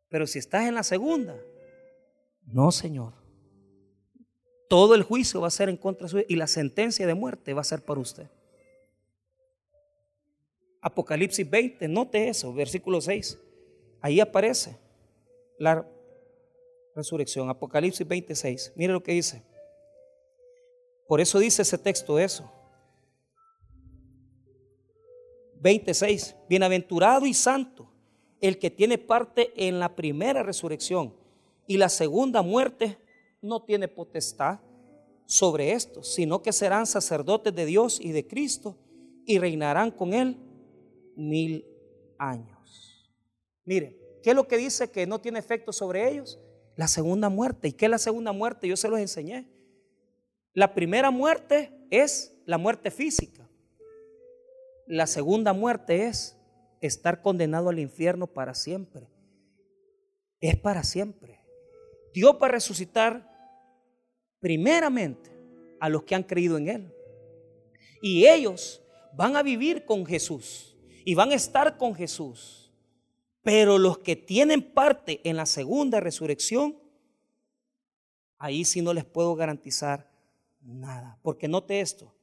[0.07, 1.35] Pero si estás en la segunda,
[2.45, 3.18] no, Señor.
[4.69, 7.61] Todo el juicio va a ser en contra suya y la sentencia de muerte va
[7.61, 8.29] a ser para usted.
[10.79, 13.37] Apocalipsis 20, note eso, versículo 6.
[13.99, 14.77] Ahí aparece
[15.57, 15.85] la
[16.95, 17.49] resurrección.
[17.49, 18.73] Apocalipsis 26.
[18.75, 19.43] Mire lo que dice.
[21.07, 22.49] Por eso dice ese texto eso.
[25.61, 26.35] 26.
[26.47, 27.91] Bienaventurado y santo
[28.39, 31.13] el que tiene parte en la primera resurrección
[31.67, 32.97] y la segunda muerte
[33.41, 34.59] no tiene potestad
[35.25, 38.77] sobre esto, sino que serán sacerdotes de Dios y de Cristo
[39.25, 40.37] y reinarán con Él
[41.15, 41.65] mil
[42.17, 43.13] años.
[43.63, 46.39] Miren, ¿qué es lo que dice que no tiene efecto sobre ellos?
[46.75, 47.67] La segunda muerte.
[47.67, 48.67] ¿Y qué es la segunda muerte?
[48.67, 49.47] Yo se los enseñé.
[50.53, 53.47] La primera muerte es la muerte física.
[54.87, 56.35] La segunda muerte es
[56.81, 59.07] estar condenado al infierno para siempre.
[60.39, 61.39] Es para siempre.
[62.13, 63.28] Dios va a resucitar
[64.39, 65.31] primeramente
[65.79, 66.93] a los que han creído en Él.
[68.01, 68.81] Y ellos
[69.13, 72.71] van a vivir con Jesús y van a estar con Jesús.
[73.41, 76.77] Pero los que tienen parte en la segunda resurrección,
[78.37, 80.09] ahí sí no les puedo garantizar
[80.61, 81.17] nada.
[81.21, 82.13] Porque note esto,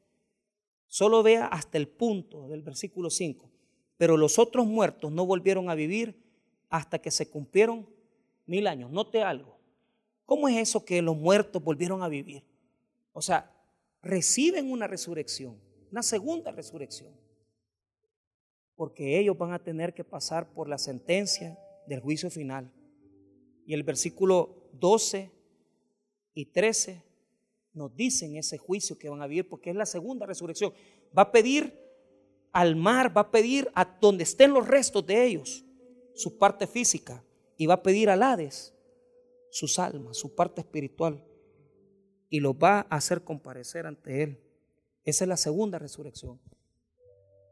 [0.87, 3.51] solo vea hasta el punto del versículo 5.
[3.97, 6.23] Pero los otros muertos no volvieron a vivir
[6.69, 7.89] hasta que se cumplieron
[8.45, 8.91] mil años.
[8.91, 9.56] Note algo.
[10.27, 12.45] ¿Cómo es eso que los muertos volvieron a vivir?
[13.13, 13.51] O sea,
[14.03, 15.59] reciben una resurrección,
[15.91, 17.15] una segunda resurrección.
[18.75, 21.57] Porque ellos van a tener que pasar por la sentencia
[21.87, 22.71] del juicio final.
[23.65, 25.31] Y el versículo 12
[26.35, 27.03] y 13
[27.73, 30.75] nos dicen ese juicio que van a vivir porque es la segunda resurrección.
[31.17, 31.73] Va a pedir
[32.53, 35.65] al mar, va a pedir a donde estén los restos de ellos,
[36.15, 37.23] su parte física,
[37.57, 38.76] y va a pedir al Hades
[39.51, 41.25] sus almas, su parte espiritual,
[42.29, 44.41] y los va a hacer comparecer ante Él.
[45.05, 46.41] Esa es la segunda resurrección.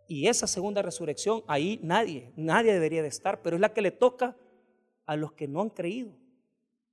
[0.06, 3.90] Y esa segunda resurrección, ahí nadie, nadie debería de estar, pero es la que le
[3.90, 4.36] toca
[5.06, 6.12] a los que no han creído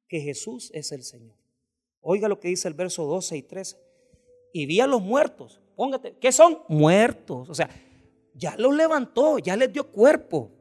[0.07, 1.35] que Jesús es el Señor.
[2.01, 3.77] Oiga lo que dice el verso 12 y 13.
[4.53, 5.61] Y vi a los muertos.
[5.75, 6.59] Póngate, ¿qué son?
[6.67, 7.49] Muertos.
[7.49, 7.69] O sea,
[8.33, 10.51] ya los levantó, ya les dio cuerpo.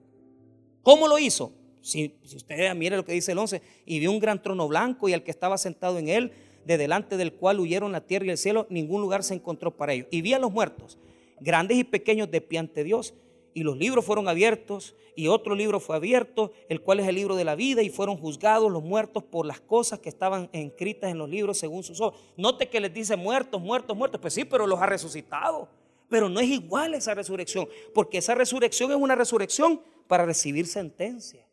[0.82, 1.52] ¿Cómo lo hizo?
[1.82, 5.12] Si, usted mire lo que dice el 11, y vio un gran trono blanco y
[5.12, 6.32] al que estaba sentado en él,
[6.64, 9.94] de delante del cual huyeron la tierra y el cielo, ningún lugar se encontró para
[9.94, 10.08] ellos.
[10.10, 10.98] Y vi a los muertos,
[11.40, 13.14] grandes y pequeños, de Dios.
[13.52, 17.34] Y los libros fueron abiertos, y otro libro fue abierto, el cual es el libro
[17.34, 21.18] de la vida, y fueron juzgados los muertos por las cosas que estaban escritas en
[21.18, 22.20] los libros según sus ojos.
[22.36, 24.20] Note que les dice muertos, muertos, muertos.
[24.20, 25.68] Pues sí, pero los ha resucitado.
[26.08, 31.49] Pero no es igual esa resurrección, porque esa resurrección es una resurrección para recibir sentencia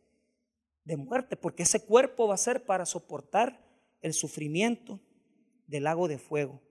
[0.88, 3.62] de muerte, porque ese cuerpo va a ser para soportar
[4.00, 4.98] el sufrimiento
[5.66, 6.62] del lago de fuego.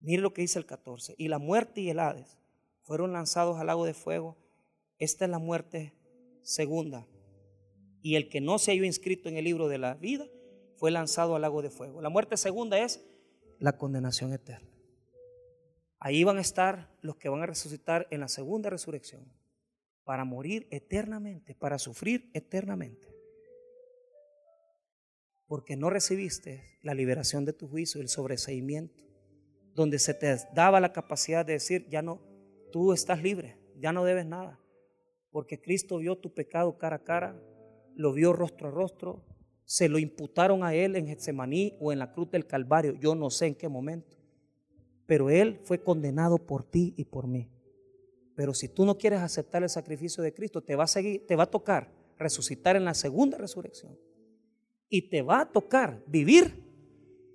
[0.00, 1.14] Mire lo que dice el 14.
[1.16, 2.38] Y la muerte y el Hades
[2.82, 4.36] fueron lanzados al lago de fuego.
[4.98, 5.94] Esta es la muerte
[6.42, 7.06] segunda.
[8.02, 10.26] Y el que no se halló inscrito en el libro de la vida
[10.76, 12.02] fue lanzado al lago de fuego.
[12.02, 13.06] La muerte segunda es
[13.58, 14.68] la condenación eterna.
[15.98, 19.32] Ahí van a estar los que van a resucitar en la segunda resurrección
[20.04, 23.13] para morir eternamente, para sufrir eternamente
[25.54, 29.04] porque no recibiste la liberación de tu juicio, el sobreseimiento,
[29.72, 32.20] donde se te daba la capacidad de decir, ya no,
[32.72, 34.58] tú estás libre, ya no debes nada,
[35.30, 37.40] porque Cristo vio tu pecado cara a cara,
[37.94, 39.24] lo vio rostro a rostro,
[39.64, 43.30] se lo imputaron a él en Getsemaní o en la cruz del Calvario, yo no
[43.30, 44.16] sé en qué momento,
[45.06, 47.48] pero él fue condenado por ti y por mí.
[48.34, 51.36] Pero si tú no quieres aceptar el sacrificio de Cristo, te va a seguir, te
[51.36, 53.96] va a tocar resucitar en la segunda resurrección
[54.88, 56.62] y te va a tocar vivir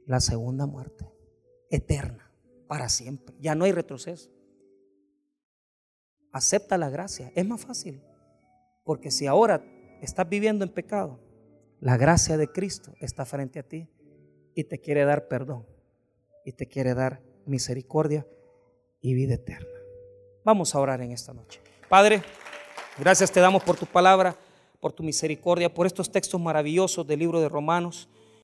[0.06, 1.06] la segunda muerte,
[1.70, 2.32] eterna,
[2.68, 3.36] para siempre.
[3.39, 4.32] Ya no hay retroceso.
[6.32, 8.02] Acepta la gracia, es más fácil.
[8.84, 9.64] Porque si ahora
[10.02, 11.20] estás viviendo en pecado,
[11.80, 13.88] la gracia de Cristo está frente a ti
[14.56, 15.66] y te quiere dar perdón
[16.43, 18.28] y te quiere dar misericordia
[19.02, 19.70] y vida eterna.
[20.43, 21.62] Vamos a orar en esta noche.
[21.88, 22.22] Padre,
[22.97, 24.36] gracias te damos por tu palabra
[24.80, 28.09] por tu misericordia, por estos textos maravillosos del libro de Romanos.